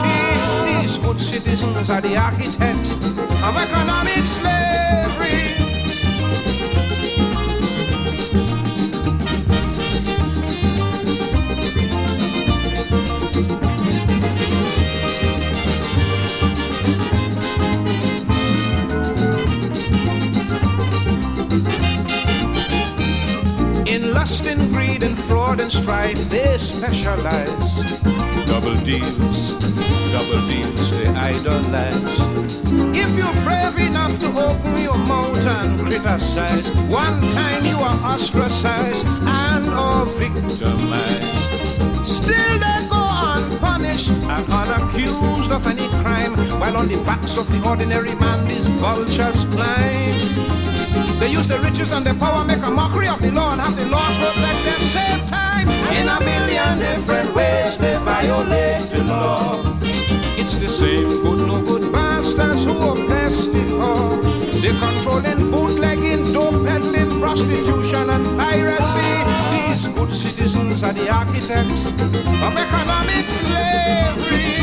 These 0.69 0.99
good 0.99 1.19
citizens 1.19 1.89
are 1.89 2.03
the 2.03 2.17
architects 2.17 2.93
of 2.93 3.57
economic 3.57 4.25
slavery. 4.27 5.50
And 25.73 25.83
strife, 25.83 26.29
they 26.29 26.57
specialize. 26.59 27.47
Double 28.47 28.75
deals, 28.77 29.53
double 30.13 30.47
deals, 30.49 30.91
they 30.91 31.07
idolize. 31.07 32.03
If 32.97 33.17
you're 33.17 33.33
brave 33.45 33.79
enough 33.79 34.19
to 34.21 34.29
open 34.29 34.83
your 34.83 34.99
mouth 34.99 35.47
and 35.47 35.79
criticize, 35.81 36.71
one 36.89 37.21
time 37.33 37.65
you 37.65 37.77
are 37.77 38.15
ostracized 38.15 39.07
and 39.07 39.69
or 39.69 40.07
victimized. 40.07 42.07
Still 42.07 42.59
they 42.59 42.89
go 42.89 43.03
unpunished 43.35 44.11
and 44.11 44.47
unaccused 44.47 45.51
of 45.51 45.67
any 45.67 45.89
crime, 46.03 46.37
while 46.59 46.77
on 46.77 46.89
the 46.89 47.03
backs 47.05 47.37
of 47.39 47.51
the 47.51 47.69
ordinary 47.69 48.15
man 48.15 48.47
these 48.47 48.67
vultures 48.81 49.45
climb. 49.45 50.70
They 51.21 51.29
use 51.29 51.49
the 51.49 51.61
riches 51.61 51.93
and 51.93 52.05
the 52.07 52.15
power, 52.15 52.43
make 52.47 52.63
a 52.63 52.71
mockery 52.71 53.07
of 53.07 53.21
the 53.21 53.31
law 53.31 53.53
and 53.53 53.61
have 53.61 53.77
the 53.77 53.85
law 53.85 54.09
protect 54.09 54.65
them. 54.65 54.81
Same 54.89 55.27
time, 55.27 55.69
in 55.69 56.09
a 56.09 56.19
million 56.19 56.79
different 56.79 57.35
ways, 57.35 57.77
they 57.77 57.95
violate 57.99 58.89
the 58.89 59.05
law. 59.05 59.79
It's 60.41 60.59
the 60.59 60.69
same 60.71 61.09
good, 61.09 61.47
no 61.47 61.61
good 61.61 61.93
bastards 61.93 62.65
who 62.65 62.73
oppress 62.73 63.47
the 63.49 63.63
poor. 63.69 64.23
They're 64.63 64.73
controlling 64.81 65.51
bootlegging, 65.51 66.33
dope 66.33 66.65
peddling, 66.65 67.21
prostitution 67.21 68.09
and 68.09 68.39
piracy. 68.39 69.11
These 69.53 69.93
good 69.93 70.15
citizens 70.15 70.83
are 70.83 70.95
the 70.95 71.11
architects 71.11 71.85
of 71.85 72.57
economic 72.57 73.27
slavery. 73.29 74.60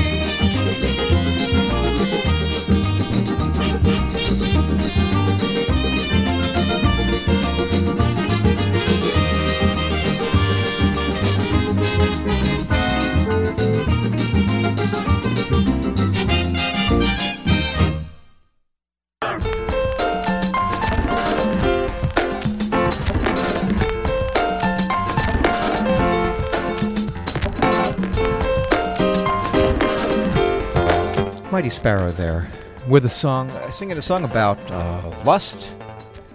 Mighty 31.67 31.75
Sparrow 31.75 32.11
there, 32.11 32.47
with 32.87 33.03
a 33.03 33.09
song, 33.09 33.51
singing 33.73 33.97
a 33.97 34.01
song 34.01 34.23
about 34.23 34.57
uh, 34.71 35.23
lust 35.25 35.69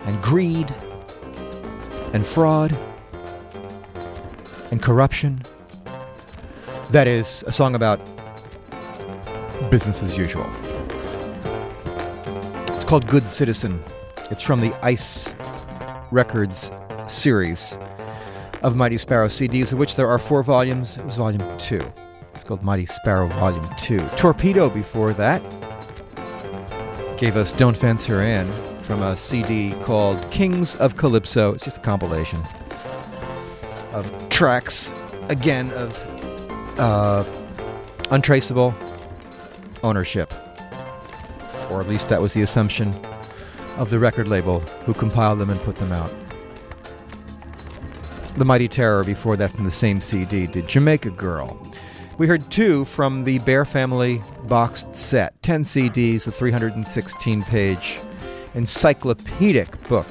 and 0.02 0.22
greed 0.22 0.70
and 2.12 2.26
fraud 2.26 2.76
and 4.70 4.82
corruption. 4.82 5.40
That 6.90 7.06
is 7.06 7.42
a 7.46 7.52
song 7.52 7.74
about 7.74 7.98
business 9.70 10.02
as 10.02 10.18
usual. 10.18 10.44
It's 12.74 12.84
called 12.84 13.06
Good 13.06 13.26
Citizen. 13.26 13.82
It's 14.30 14.42
from 14.42 14.60
the 14.60 14.74
Ice 14.84 15.34
Records 16.10 16.70
series 17.08 17.74
of 18.62 18.76
Mighty 18.76 18.98
Sparrow 18.98 19.28
CDs, 19.28 19.72
of 19.72 19.78
which 19.78 19.96
there 19.96 20.08
are 20.08 20.18
four 20.18 20.42
volumes. 20.42 20.98
It 20.98 21.06
was 21.06 21.16
volume 21.16 21.56
two. 21.56 21.80
Called 22.52 22.64
Mighty 22.64 22.84
Sparrow 22.84 23.28
Volume 23.28 23.64
2. 23.78 23.98
Torpedo 24.08 24.68
before 24.68 25.14
that 25.14 25.40
gave 27.16 27.34
us 27.34 27.50
Don't 27.50 27.74
Fence 27.74 28.04
Her 28.04 28.20
In 28.20 28.44
from 28.82 29.00
a 29.00 29.16
CD 29.16 29.72
called 29.84 30.20
Kings 30.30 30.76
of 30.76 30.98
Calypso. 30.98 31.54
It's 31.54 31.64
just 31.64 31.78
a 31.78 31.80
compilation 31.80 32.38
of 33.94 34.28
tracks, 34.28 34.92
again, 35.30 35.70
of 35.70 36.78
uh, 36.78 37.24
untraceable 38.10 38.74
ownership. 39.82 40.30
Or 41.70 41.80
at 41.80 41.88
least 41.88 42.10
that 42.10 42.20
was 42.20 42.34
the 42.34 42.42
assumption 42.42 42.88
of 43.78 43.88
the 43.88 43.98
record 43.98 44.28
label 44.28 44.60
who 44.84 44.92
compiled 44.92 45.38
them 45.38 45.48
and 45.48 45.58
put 45.62 45.76
them 45.76 45.90
out. 45.90 46.14
The 48.36 48.44
Mighty 48.44 48.68
Terror 48.68 49.04
before 49.04 49.38
that 49.38 49.52
from 49.52 49.64
the 49.64 49.70
same 49.70 50.02
CD 50.02 50.46
did 50.46 50.68
Jamaica 50.68 51.12
Girl. 51.12 51.58
We 52.18 52.26
heard 52.26 52.48
two 52.50 52.84
from 52.84 53.24
the 53.24 53.38
Bear 53.40 53.64
Family 53.64 54.20
boxed 54.46 54.94
set 54.94 55.42
10 55.42 55.64
CDs, 55.64 56.26
a 56.26 56.30
316 56.30 57.42
page 57.44 57.98
encyclopedic 58.54 59.88
book 59.88 60.06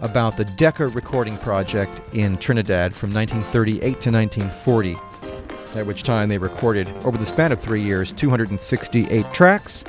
about 0.00 0.36
the 0.36 0.44
Decca 0.44 0.88
recording 0.88 1.36
project 1.38 2.02
in 2.12 2.36
Trinidad 2.38 2.92
from 2.92 3.12
1938 3.12 4.00
to 4.00 4.10
1940, 4.10 5.78
at 5.78 5.86
which 5.86 6.02
time 6.02 6.28
they 6.28 6.38
recorded, 6.38 6.88
over 7.04 7.16
the 7.16 7.24
span 7.24 7.52
of 7.52 7.60
three 7.60 7.80
years, 7.80 8.12
268 8.12 9.32
tracks, 9.32 9.84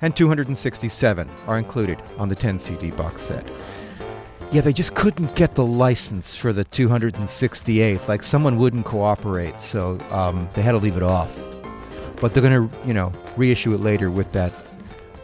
and 0.00 0.14
267 0.14 1.28
are 1.48 1.58
included 1.58 2.00
on 2.18 2.28
the 2.28 2.36
10 2.36 2.60
CD 2.60 2.92
box 2.92 3.22
set. 3.22 3.44
Yeah, 4.52 4.60
they 4.60 4.72
just 4.72 4.94
couldn't 4.94 5.34
get 5.34 5.54
the 5.54 5.66
license 5.66 6.36
for 6.36 6.52
the 6.52 6.64
268th. 6.64 8.08
Like 8.08 8.22
someone 8.22 8.56
wouldn't 8.58 8.86
cooperate, 8.86 9.60
so 9.60 9.98
um, 10.10 10.48
they 10.54 10.62
had 10.62 10.72
to 10.72 10.78
leave 10.78 10.96
it 10.96 11.02
off. 11.02 11.36
But 12.20 12.32
they're 12.32 12.42
going 12.42 12.68
to, 12.68 12.78
you 12.86 12.94
know, 12.94 13.12
reissue 13.36 13.74
it 13.74 13.80
later 13.80 14.10
with 14.10 14.32
that 14.32 14.52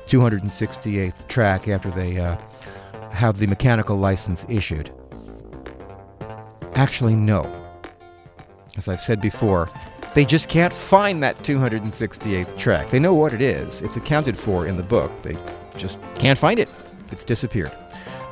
268th 0.07 1.29
track 1.29 1.69
after 1.69 1.91
they 1.91 2.19
uh, 2.19 2.37
have 3.13 3.39
the 3.39 3.47
mechanical 3.47 3.97
license 3.97 4.45
issued. 4.49 4.91
Actually, 6.75 7.15
no. 7.15 7.43
As 8.77 8.89
I've 8.89 9.01
said 9.01 9.21
before, 9.21 9.69
they 10.15 10.25
just 10.25 10.49
can't 10.49 10.73
find 10.73 11.23
that 11.23 11.37
268th 11.39 12.59
track. 12.59 12.91
They 12.91 12.99
know 12.99 13.15
what 13.15 13.33
it 13.33 13.41
is. 13.41 13.83
It's 13.83 13.97
accounted 13.97 14.37
for 14.37 14.67
in 14.67 14.77
the 14.77 14.83
book. 14.83 15.11
They 15.23 15.37
just 15.79 16.03
can't 16.17 16.39
find 16.39 16.59
it. 16.59 16.69
It's 17.11 17.25
disappeared. 17.25 17.73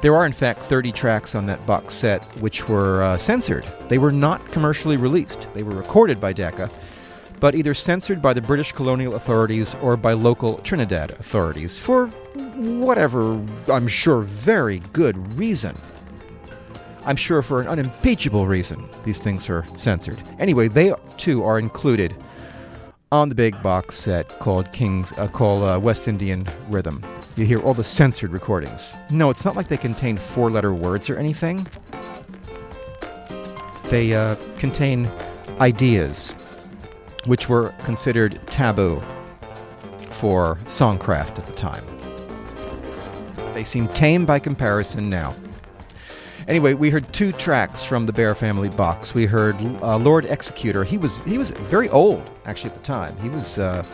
There 0.01 0.17
are, 0.17 0.25
in 0.25 0.33
fact, 0.33 0.61
30 0.61 0.93
tracks 0.93 1.35
on 1.35 1.45
that 1.47 1.65
box 1.67 1.95
set 1.95 2.25
which 2.41 2.69
were 2.69 3.03
uh, 3.03 3.19
censored. 3.19 3.65
They 3.89 3.99
were 3.99 4.13
not 4.13 4.45
commercially 4.47 4.97
released. 4.97 5.49
They 5.53 5.63
were 5.63 5.77
recorded 5.77 6.19
by 6.19 6.33
Decca, 6.33 6.71
but 7.39 7.55
either 7.55 7.75
censored 7.75 8.23
by 8.23 8.33
the 8.33 8.41
British 8.41 8.73
colonial 8.73 9.15
authorities 9.15 9.75
or 9.83 9.99
by 9.99 10.15
local 10.15 10.57
Trinidad 10.59 11.11
authorities 11.13 11.79
for 11.79 12.07
whatever, 12.57 13.39
I'm 13.71 13.89
sure, 13.89 14.23
very 14.23 14.79
good 14.93 15.17
reason. 15.35 15.75
I'm 17.05 17.17
sure 17.17 17.43
for 17.43 17.61
an 17.61 17.69
unimpeachable 17.69 18.47
reason 18.47 18.89
these 19.05 19.19
things 19.19 19.49
are 19.51 19.67
censored. 19.77 20.21
Anyway, 20.39 20.69
they 20.69 20.93
too 21.19 21.45
are 21.45 21.59
included 21.59 22.15
on 23.13 23.29
the 23.29 23.35
big 23.35 23.61
box 23.63 23.97
set 23.97 24.29
called 24.29 24.71
King's 24.73 25.19
uh, 25.19 25.27
called 25.27 25.63
uh, 25.63 25.79
West 25.81 26.09
Indian 26.09 26.47
Rhythm. 26.69 27.03
You 27.37 27.47
hear 27.47 27.61
all 27.61 27.75
the 27.75 27.85
censored 27.85 28.33
recordings. 28.33 28.95
No, 29.11 29.31
it's 29.31 29.45
not 29.45 29.57
like 29.57 29.69
they 29.69 29.77
contain 29.77 30.17
four-letter 30.19 30.75
words 30.75 31.09
or 31.09 31.19
anything. 31.19 31.67
They 33.89 34.15
uh, 34.15 34.37
contain 34.57 35.11
ideas 35.61 36.35
which 37.27 37.49
were 37.49 37.71
considered 37.85 38.41
taboo 38.47 39.01
for 40.11 40.57
songcraft 40.67 41.39
at 41.39 41.47
the 41.47 41.53
time. 41.53 41.85
They 43.55 43.65
seem 43.65 43.89
tame 43.89 44.25
by 44.25 44.39
comparison 44.39 45.09
now. 45.09 45.35
Anyway, 46.49 46.75
we 46.75 46.91
heard 46.91 47.11
two 47.13 47.31
tracks 47.33 47.85
from 47.85 48.07
the 48.07 48.13
Bear 48.13 48.35
Family 48.35 48.71
box. 48.71 49.15
We 49.15 49.27
heard 49.27 49.57
uh, 49.83 49.97
Lord 49.99 50.25
Executor. 50.25 50.83
He 50.85 50.99
was 50.99 51.25
he 51.25 51.39
was 51.39 51.51
very 51.51 51.89
old 51.91 52.29
actually 52.47 52.71
at 52.71 52.77
the 52.77 52.83
time. 52.83 53.17
He 53.19 53.29
was, 53.29 53.59
uh, 53.59 53.85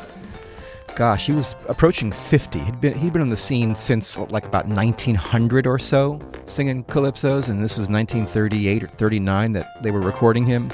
gosh, 0.97 1.27
he 1.27 1.33
was 1.33 1.55
approaching 1.69 2.11
fifty. 2.11 2.59
He'd 2.59 2.81
been 2.81 2.99
he'd 2.99 3.13
been 3.13 3.23
on 3.23 3.29
the 3.29 3.37
scene 3.37 3.75
since 3.75 4.19
like 4.19 4.47
about 4.47 4.67
1900 4.67 5.67
or 5.67 5.79
so, 5.79 6.19
singing 6.47 6.83
calypsos, 6.85 7.49
and 7.49 7.63
this 7.63 7.79
was 7.79 7.89
1938 7.89 8.83
or 8.83 8.89
39 8.89 9.53
that 9.53 9.83
they 9.83 9.91
were 9.91 10.01
recording 10.01 10.45
him. 10.45 10.71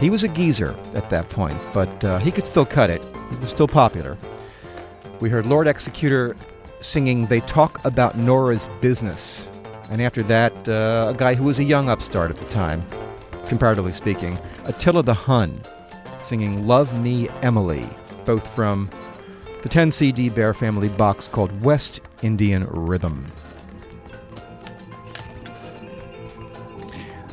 He 0.00 0.10
was 0.10 0.22
a 0.22 0.28
geezer 0.28 0.78
at 0.94 1.10
that 1.10 1.28
point, 1.28 1.60
but 1.74 2.04
uh, 2.04 2.18
he 2.20 2.30
could 2.30 2.46
still 2.46 2.64
cut 2.64 2.88
it. 2.88 3.02
He 3.30 3.36
was 3.36 3.50
still 3.50 3.66
popular. 3.66 4.16
We 5.20 5.28
heard 5.28 5.44
Lord 5.44 5.66
Executor 5.66 6.36
singing 6.80 7.26
They 7.26 7.40
Talk 7.40 7.84
About 7.84 8.16
Nora's 8.16 8.68
Badness. 8.80 9.48
And 9.90 10.00
after 10.00 10.22
that, 10.24 10.68
uh, 10.68 11.12
a 11.12 11.18
guy 11.18 11.34
who 11.34 11.44
was 11.44 11.58
a 11.58 11.64
young 11.64 11.88
upstart 11.88 12.30
at 12.30 12.36
the 12.36 12.48
time, 12.54 12.84
comparatively 13.46 13.90
speaking, 13.90 14.36
Atilla 14.68 15.04
the 15.04 15.14
Hun, 15.14 15.60
singing 16.18 16.68
Love 16.68 17.02
Me 17.02 17.28
Emily, 17.42 17.84
both 18.24 18.46
from 18.54 18.88
the 19.62 19.68
10 19.68 19.90
CD 19.90 20.28
Bear 20.28 20.54
Family 20.54 20.88
box 20.88 21.28
called 21.28 21.62
West 21.62 22.00
Indian 22.22 22.64
Rhythm. 22.68 23.24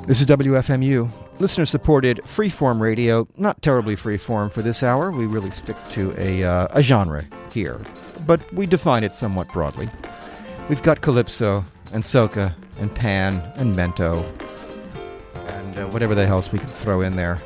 This 0.08 0.22
is 0.22 0.28
WFMU, 0.28 1.10
listener 1.40 1.66
supported 1.66 2.18
freeform 2.18 2.80
radio. 2.80 3.28
Not 3.38 3.62
terribly 3.62 3.96
freeform 3.96 4.52
for 4.52 4.62
this 4.62 4.84
hour. 4.84 5.12
We 5.12 5.26
really 5.26 5.52
stick 5.52 5.78
to 5.90 6.14
a, 6.18 6.44
uh, 6.44 6.68
a 6.72 6.84
genre 6.84 7.24
here, 7.52 7.80
but 8.26 8.52
we 8.54 8.66
define 8.66 9.04
it 9.04 9.14
somewhat 9.14 9.48
broadly. 9.50 9.90
We've 10.70 10.84
got 10.84 11.02
calypso 11.02 11.66
and 11.94 12.04
soca 12.04 12.54
and 12.80 12.94
pan 12.94 13.42
and 13.56 13.76
mento 13.76 14.24
and 15.54 15.78
uh, 15.78 15.88
whatever 15.88 16.16
the 16.16 16.26
hell 16.26 16.38
else 16.38 16.52
we 16.52 16.60
can 16.60 16.68
throw 16.68 17.02
in 17.02 17.16
there 17.16 17.38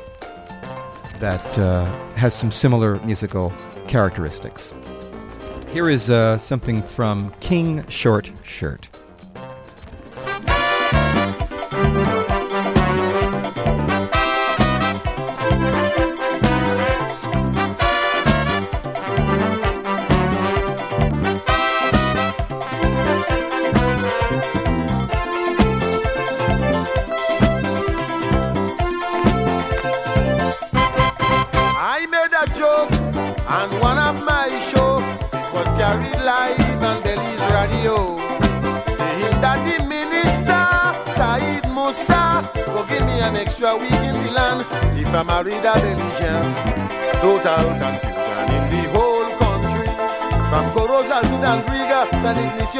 that 1.20 1.58
uh, 1.58 1.84
has 2.14 2.34
some 2.34 2.50
similar 2.50 2.96
musical 3.00 3.52
characteristics. 3.90 4.72
Here 5.72 5.88
is 5.88 6.10
uh, 6.10 6.38
something 6.38 6.80
from 6.80 7.30
King 7.40 7.84
Short 7.88 8.30
Shirt. 8.44 8.89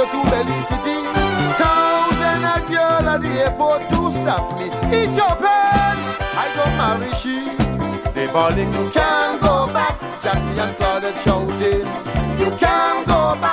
Ignacio 0.00 0.24
to 0.24 0.30
Belize 0.30 0.68
City. 0.68 0.96
Thousand 1.60 2.44
a 2.44 2.68
girl 2.68 3.08
at 3.08 3.20
the 3.20 3.28
airport 3.28 3.82
to 3.90 4.10
stop 4.10 4.58
me. 4.58 4.66
It's 4.96 5.18
open. 5.18 5.46
I 5.46 6.46
don't 6.56 6.76
marry 6.76 7.12
she. 7.14 7.36
They 8.14 8.26
bawling, 8.26 8.72
you 8.72 8.90
can't 8.90 9.40
go 9.40 9.66
back. 9.66 10.00
Jackie 10.22 10.58
and 10.60 10.76
Claudette 10.76 11.18
shouting, 11.22 11.86
you 12.40 12.56
can't 12.56 13.06
go 13.06 13.36
back. 13.40 13.49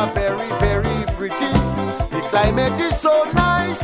Are 0.00 0.12
very, 0.14 0.48
very 0.64 0.98
pretty. 1.18 1.52
The 2.14 2.22
climate 2.30 2.72
is 2.80 2.98
so 2.98 3.14
nice, 3.34 3.82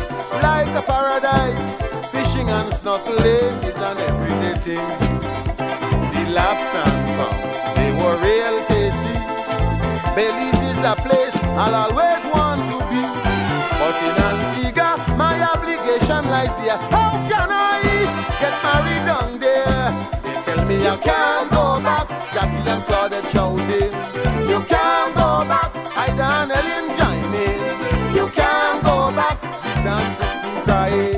like 0.48 0.72
a 0.80 0.80
paradise. 0.80 1.72
Fishing 2.10 2.48
and 2.48 2.72
snorkeling 2.72 3.56
is 3.70 3.76
an 3.88 3.98
everyday 4.08 4.56
thing. 4.64 4.88
The 6.12 6.22
lobster 6.36 6.88
and 6.88 7.76
they 7.76 7.90
were 8.00 8.16
real 8.24 8.56
tasty. 8.72 9.16
Belize 10.16 10.62
is 10.72 10.80
a 10.92 10.94
place 11.06 11.36
I'll 11.62 11.76
always 11.84 12.24
want 12.34 12.62
to 12.70 12.78
be. 12.90 13.02
But 13.80 13.96
in 14.06 14.16
Antigua, 14.30 14.90
my 15.22 15.36
obligation 15.52 16.22
lies 16.32 16.54
there. 16.60 16.78
How 16.94 17.12
can 17.30 17.50
I 17.52 17.76
get 18.40 18.54
married 18.64 19.04
down 19.10 19.30
there? 19.44 19.84
They 20.22 20.36
tell 20.46 20.64
me 20.64 20.76
I 20.88 20.96
can't 20.96 21.50
go 21.50 21.64
back. 21.86 22.06
Jackie 22.32 22.70
and 22.72 22.82
Claudette 22.88 23.28
shouting. 23.32 23.92
You 24.48 24.60
can't 24.72 25.15
and 26.50 26.96
joining. 26.96 28.14
You 28.14 28.28
can't 28.28 28.82
go 28.82 29.10
back. 29.12 29.38
Zita 29.62 29.90
and 29.90 30.16
Christine 30.18 30.62
crying. 30.64 31.15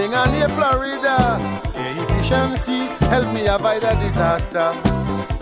Traveling 0.00 0.14
on 0.14 0.32
near 0.32 0.48
Florida. 0.48 1.38
The 1.74 2.04
efficiency 2.04 2.86
helped 3.10 3.34
me 3.34 3.46
avoid 3.46 3.84
a 3.84 3.94
disaster. 4.00 4.72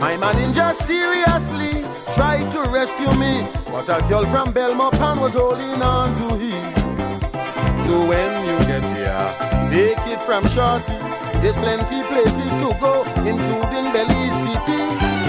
My 0.00 0.16
manager 0.16 0.72
seriously 0.84 1.84
tried 2.14 2.50
to 2.52 2.62
rescue 2.68 3.12
me, 3.14 3.46
but 3.70 3.88
a 3.88 4.02
girl 4.08 4.24
from 4.26 4.52
Belmopan 4.52 5.20
was 5.20 5.34
holding 5.34 5.80
on 5.80 6.10
to 6.18 6.36
him. 6.38 6.74
So 7.86 8.04
when 8.04 8.30
you 8.46 8.58
get 8.66 8.82
there, 8.98 9.68
take 9.70 10.04
it 10.08 10.20
from 10.22 10.42
Shorty. 10.48 10.98
There's 11.38 11.54
plenty 11.54 12.02
places 12.10 12.50
to 12.58 12.74
go, 12.80 13.04
including 13.22 13.92
Belize 13.94 14.38
City. 14.42 14.82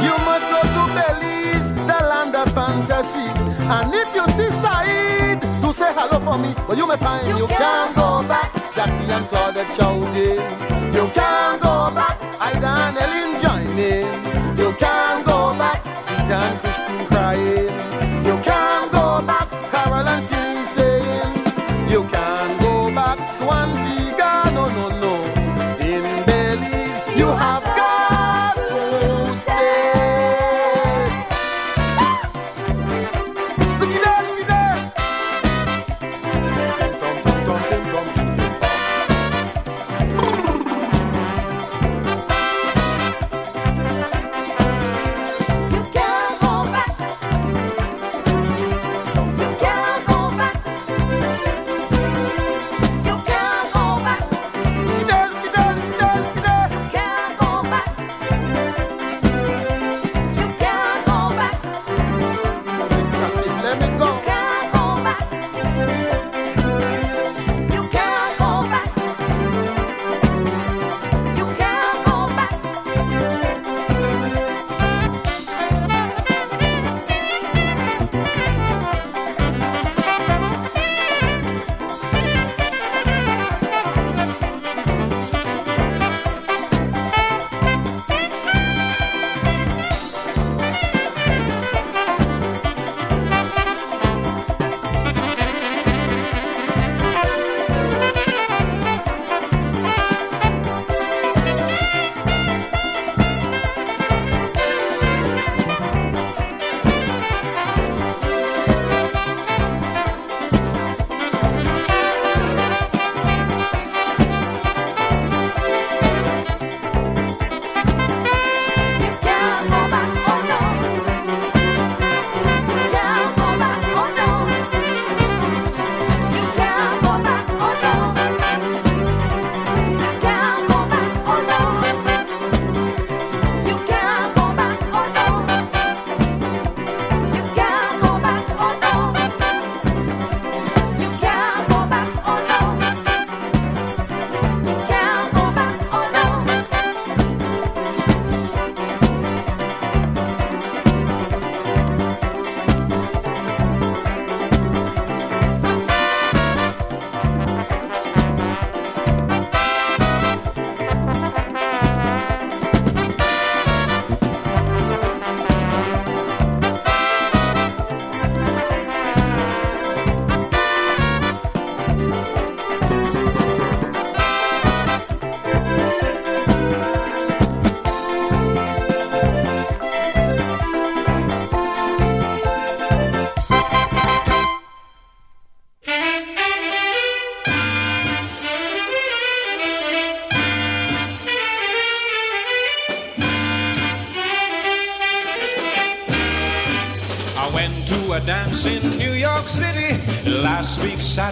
You 0.05 0.15
must 0.25 0.45
go 0.49 0.61
to 0.75 0.84
Belize, 0.97 1.69
the 1.69 1.99
land 2.09 2.36
of 2.36 2.51
fantasy. 2.51 3.30
And 3.69 3.93
if 3.93 4.09
you 4.15 4.25
see 4.34 4.49
Said, 4.59 5.39
do 5.61 5.71
say 5.71 5.93
hello 5.93 6.19
for 6.19 6.39
me. 6.39 6.51
But 6.67 6.77
you 6.77 6.88
may 6.88 6.97
find 6.97 7.38
you, 7.38 7.45
can't 7.45 7.95
go 7.95 8.27
back. 8.27 8.59
Jackie 8.80 9.11
and 9.11 9.25
Claudette 9.25 9.75
shouting. 9.75 10.93
You 10.93 11.09
can't 11.13 11.49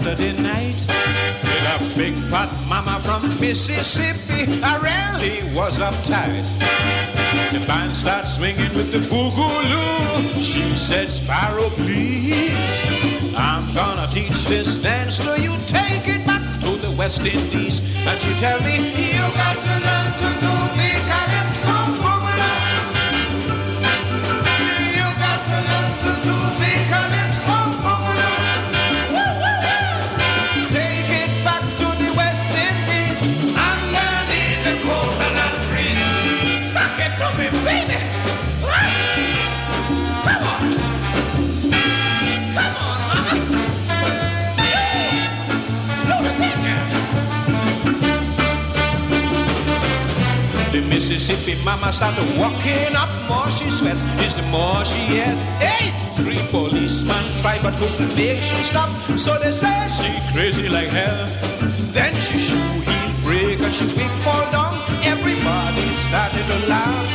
Saturday 0.08 0.42
night 0.42 0.80
with 1.44 1.76
a 1.76 1.96
big 1.98 2.16
fat 2.32 2.50
mama 2.70 2.98
from 3.02 3.28
Mississippi. 3.42 4.62
I 4.64 4.78
really 4.88 5.44
was 5.54 5.80
uptight. 5.80 6.48
The 7.52 7.60
band 7.68 7.94
started 7.94 8.30
swinging 8.30 8.74
with 8.74 8.94
the 8.94 9.00
boogaloo. 9.00 10.42
She 10.42 10.64
said, 10.78 11.10
Sparrow, 11.10 11.70
please. 11.72 12.56
I'm 13.36 13.74
gonna 13.74 14.08
teach 14.10 14.46
this 14.46 14.76
dance 14.76 15.18
to 15.26 15.42
you. 15.42 15.54
Take 15.68 16.08
it 16.08 16.26
back 16.26 16.42
to 16.62 16.78
the 16.78 16.92
West 16.98 17.20
Indies. 17.20 17.82
And 18.08 18.18
she 18.22 18.34
tell 18.40 18.62
me, 18.62 18.78
you 19.12 19.20
got 19.36 19.58
to 19.58 19.77
started 51.98 52.30
walking 52.38 52.94
up. 52.96 53.10
More 53.28 53.50
she 53.58 53.70
sweats 53.72 54.02
is 54.22 54.34
the 54.36 54.46
more 54.54 54.86
she 54.86 55.02
had. 55.18 55.36
Hey, 55.58 55.86
three 56.16 56.42
policemen 56.54 57.24
tried 57.42 57.64
but 57.64 57.74
couldn't 57.80 58.14
make 58.16 58.42
she 58.50 58.62
stop. 58.70 58.90
So 59.18 59.32
they 59.42 59.52
say 59.52 59.78
she 59.98 60.10
crazy 60.32 60.70
like 60.70 60.90
hell. 60.90 61.20
Then 61.96 62.14
she 62.26 62.38
shoe 62.38 62.74
heel 62.88 63.12
break 63.26 63.60
and 63.66 63.74
she 63.74 63.86
quick 63.96 64.14
fall 64.24 64.46
down. 64.52 64.74
Everybody 65.14 65.88
started 66.08 66.46
to 66.52 66.58
laugh 66.70 67.08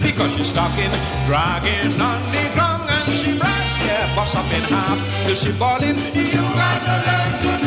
because 0.00 0.30
she's 0.36 0.52
talking, 0.52 0.92
dragging 1.26 2.00
on 2.00 2.20
the 2.34 2.44
ground 2.54 2.82
and 2.94 3.08
she 3.18 3.36
brush 3.36 3.72
yeah, 3.86 4.14
bust 4.14 4.36
up 4.36 4.46
in 4.56 4.62
half 4.74 4.98
till 5.26 5.34
she 5.34 5.50
bawling. 5.60 5.98
You 6.14 6.42
got 6.60 6.78
to 6.86 6.94
learn 7.06 7.32
to 7.42 7.61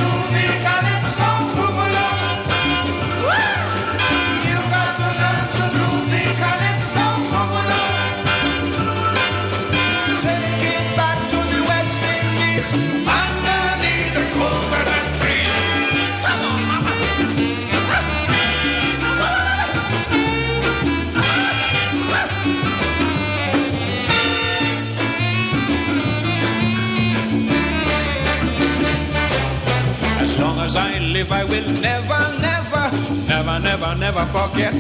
live, 31.15 31.31
I 31.31 31.43
will 31.45 31.69
never, 31.79 32.21
never, 32.41 32.85
never, 33.27 33.59
never, 33.59 33.95
never 33.95 34.25
forget 34.35 34.73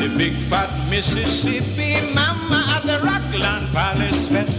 the 0.00 0.08
big 0.18 0.34
fat 0.50 0.70
Mississippi 0.90 1.90
mama 2.12 2.60
at 2.74 2.82
the 2.82 2.98
Rockland 2.98 3.66
Palace 3.72 4.26
Fest. 4.28 4.52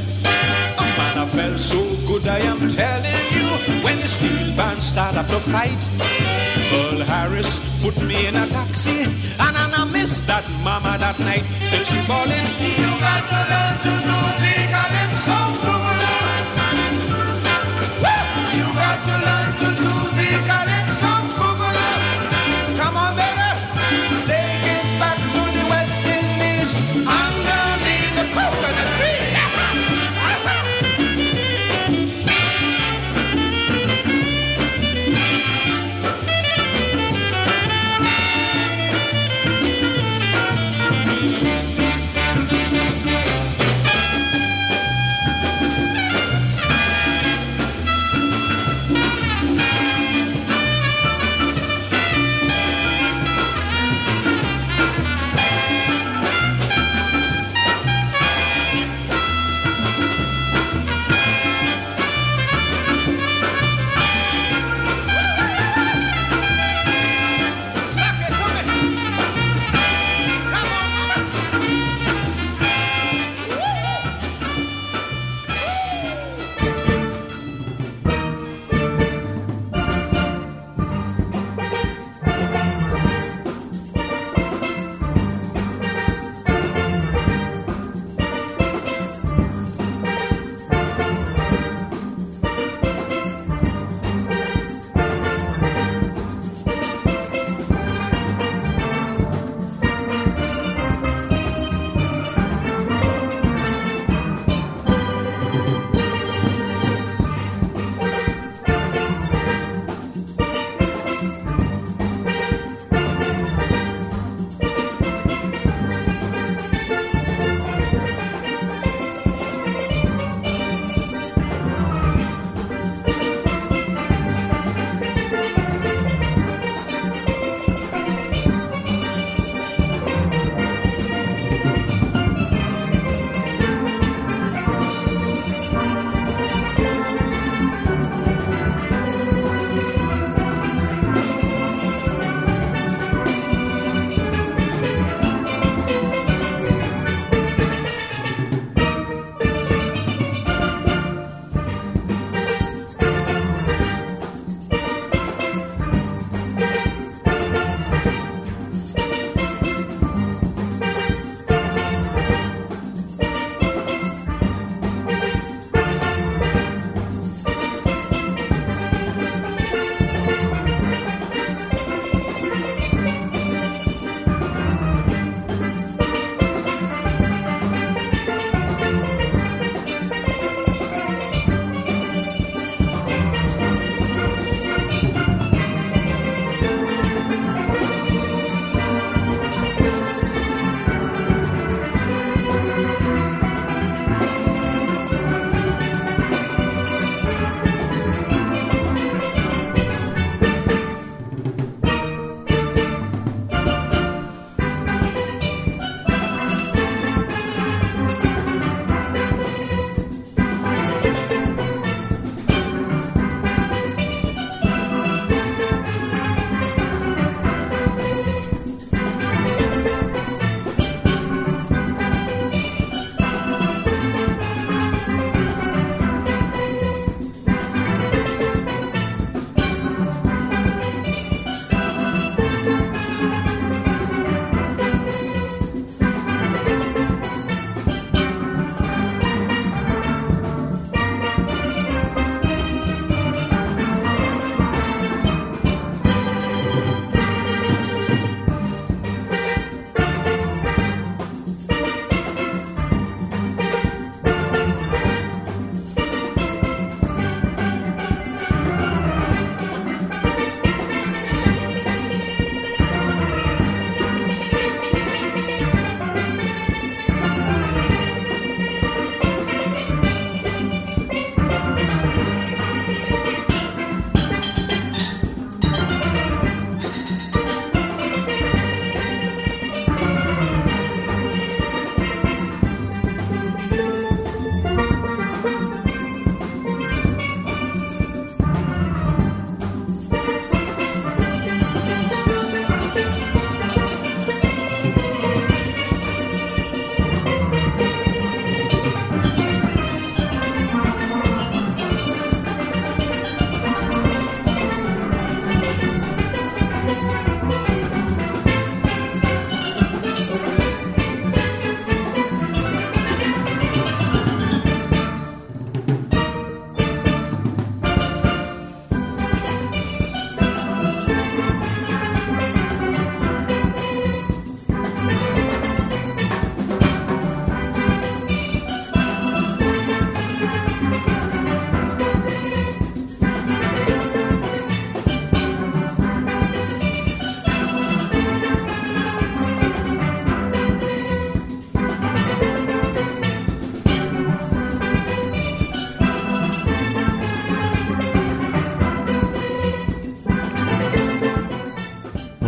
Oh 0.80 0.90
man, 0.98 1.18
I 1.24 1.26
felt 1.36 1.60
so 1.60 1.82
good, 2.08 2.26
I 2.28 2.40
am 2.52 2.60
telling 2.70 3.26
you, 3.36 3.48
when 3.84 4.00
the 4.00 4.08
steel 4.08 4.56
band 4.56 4.80
started 4.80 5.20
up 5.20 5.28
to 5.28 5.40
fight. 5.52 5.82
Earl 6.72 7.02
Harris 7.04 7.52
put 7.82 7.96
me 8.04 8.28
in 8.28 8.36
a 8.36 8.48
taxi, 8.48 9.04
and, 9.46 9.58
I 9.80 9.84
missed 9.92 10.26
that 10.28 10.46
mama 10.64 10.98
that 10.98 11.20
night. 11.20 11.46
Till 11.70 11.84
she 11.84 12.00
bawling, 12.08 12.48
you 12.80 12.90
got 13.04 13.24
to 13.32 13.40
learn 13.52 13.76
to 13.84 14.08
do 14.08 14.15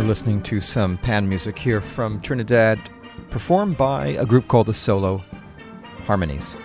listening 0.08 0.42
to 0.42 0.58
some 0.58 0.96
pan 0.96 1.28
music 1.28 1.58
here 1.58 1.82
from 1.82 2.18
Trinidad, 2.22 2.80
performed 3.28 3.76
by 3.76 4.06
a 4.06 4.24
group 4.24 4.48
called 4.48 4.66
the 4.66 4.72
Solo 4.72 5.22
Harmonites. 6.06 6.56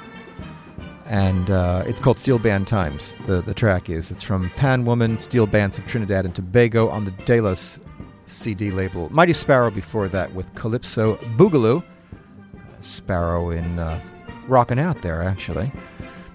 And 1.08 1.52
uh, 1.52 1.84
it's 1.86 2.00
called 2.00 2.18
Steel 2.18 2.40
Band 2.40 2.68
Times. 2.68 3.14
The, 3.28 3.42
the 3.42 3.54
track 3.54 3.90
is. 3.90 4.12
It's 4.12 4.24
from 4.24 4.50
Pan 4.52 4.86
Woman, 4.86 5.20
Steel 5.20 5.46
Bands 5.46 5.78
of 5.78 5.86
Trinidad 5.86 6.24
and 6.24 6.34
Tobago 6.34 6.88
on 6.88 7.04
the 7.04 7.12
Delos 7.12 7.80
CD 8.28 8.72
label. 8.72 9.10
Mighty 9.12 9.34
Sparrow 9.34 9.70
before 9.70 10.08
that 10.08 10.34
with 10.34 10.52
Calypso 10.56 11.18
Boogaloo. 11.36 11.84
Sparrow 12.80 13.50
in 13.50 13.78
uh, 13.78 14.02
rocking 14.48 14.80
out 14.80 15.02
there, 15.02 15.22
actually. 15.22 15.70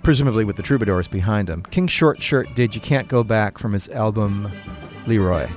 Presumably 0.02 0.44
with 0.44 0.56
the 0.56 0.62
troubadours 0.62 1.08
behind 1.08 1.48
him. 1.48 1.62
King 1.62 1.86
Short 1.86 2.22
Shirt 2.22 2.54
did 2.54 2.74
You 2.74 2.82
Can't 2.82 3.08
Go 3.08 3.24
Back 3.24 3.56
from 3.56 3.72
his 3.72 3.88
album 3.88 4.52
Leroy. 5.06 5.48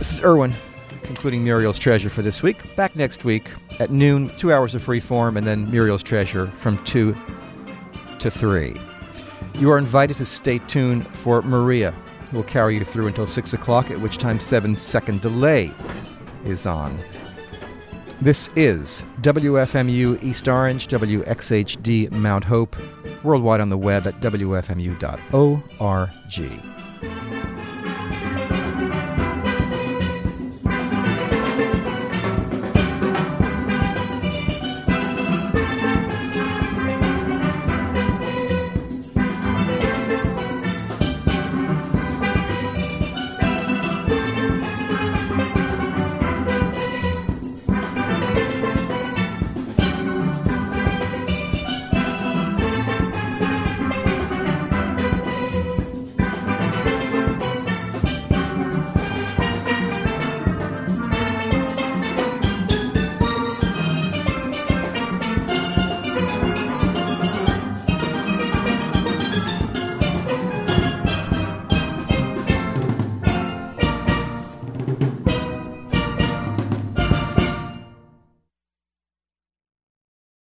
This 0.00 0.12
is 0.14 0.22
Irwin, 0.22 0.54
concluding 1.02 1.44
Muriel's 1.44 1.78
Treasure 1.78 2.08
for 2.08 2.22
this 2.22 2.42
week. 2.42 2.74
Back 2.74 2.96
next 2.96 3.26
week 3.26 3.50
at 3.80 3.90
noon, 3.90 4.34
two 4.38 4.50
hours 4.50 4.74
of 4.74 4.82
free 4.82 4.98
form, 4.98 5.36
and 5.36 5.46
then 5.46 5.70
Muriel's 5.70 6.02
Treasure 6.02 6.46
from 6.52 6.82
2 6.84 7.14
to 8.18 8.30
3. 8.30 8.80
You 9.56 9.70
are 9.70 9.76
invited 9.76 10.16
to 10.16 10.24
stay 10.24 10.58
tuned 10.60 11.06
for 11.18 11.42
Maria, 11.42 11.90
who 12.30 12.38
will 12.38 12.44
carry 12.44 12.78
you 12.78 12.84
through 12.86 13.08
until 13.08 13.26
6 13.26 13.52
o'clock, 13.52 13.90
at 13.90 14.00
which 14.00 14.16
time 14.16 14.40
7 14.40 14.74
second 14.74 15.20
delay 15.20 15.70
is 16.46 16.64
on. 16.64 16.98
This 18.22 18.48
is 18.56 19.04
WFMU 19.20 20.22
East 20.22 20.48
Orange, 20.48 20.88
WXHD 20.88 22.10
Mount 22.10 22.44
Hope, 22.44 22.74
worldwide 23.22 23.60
on 23.60 23.68
the 23.68 23.76
web 23.76 24.06
at 24.06 24.18
WFMU.org. 24.22 25.00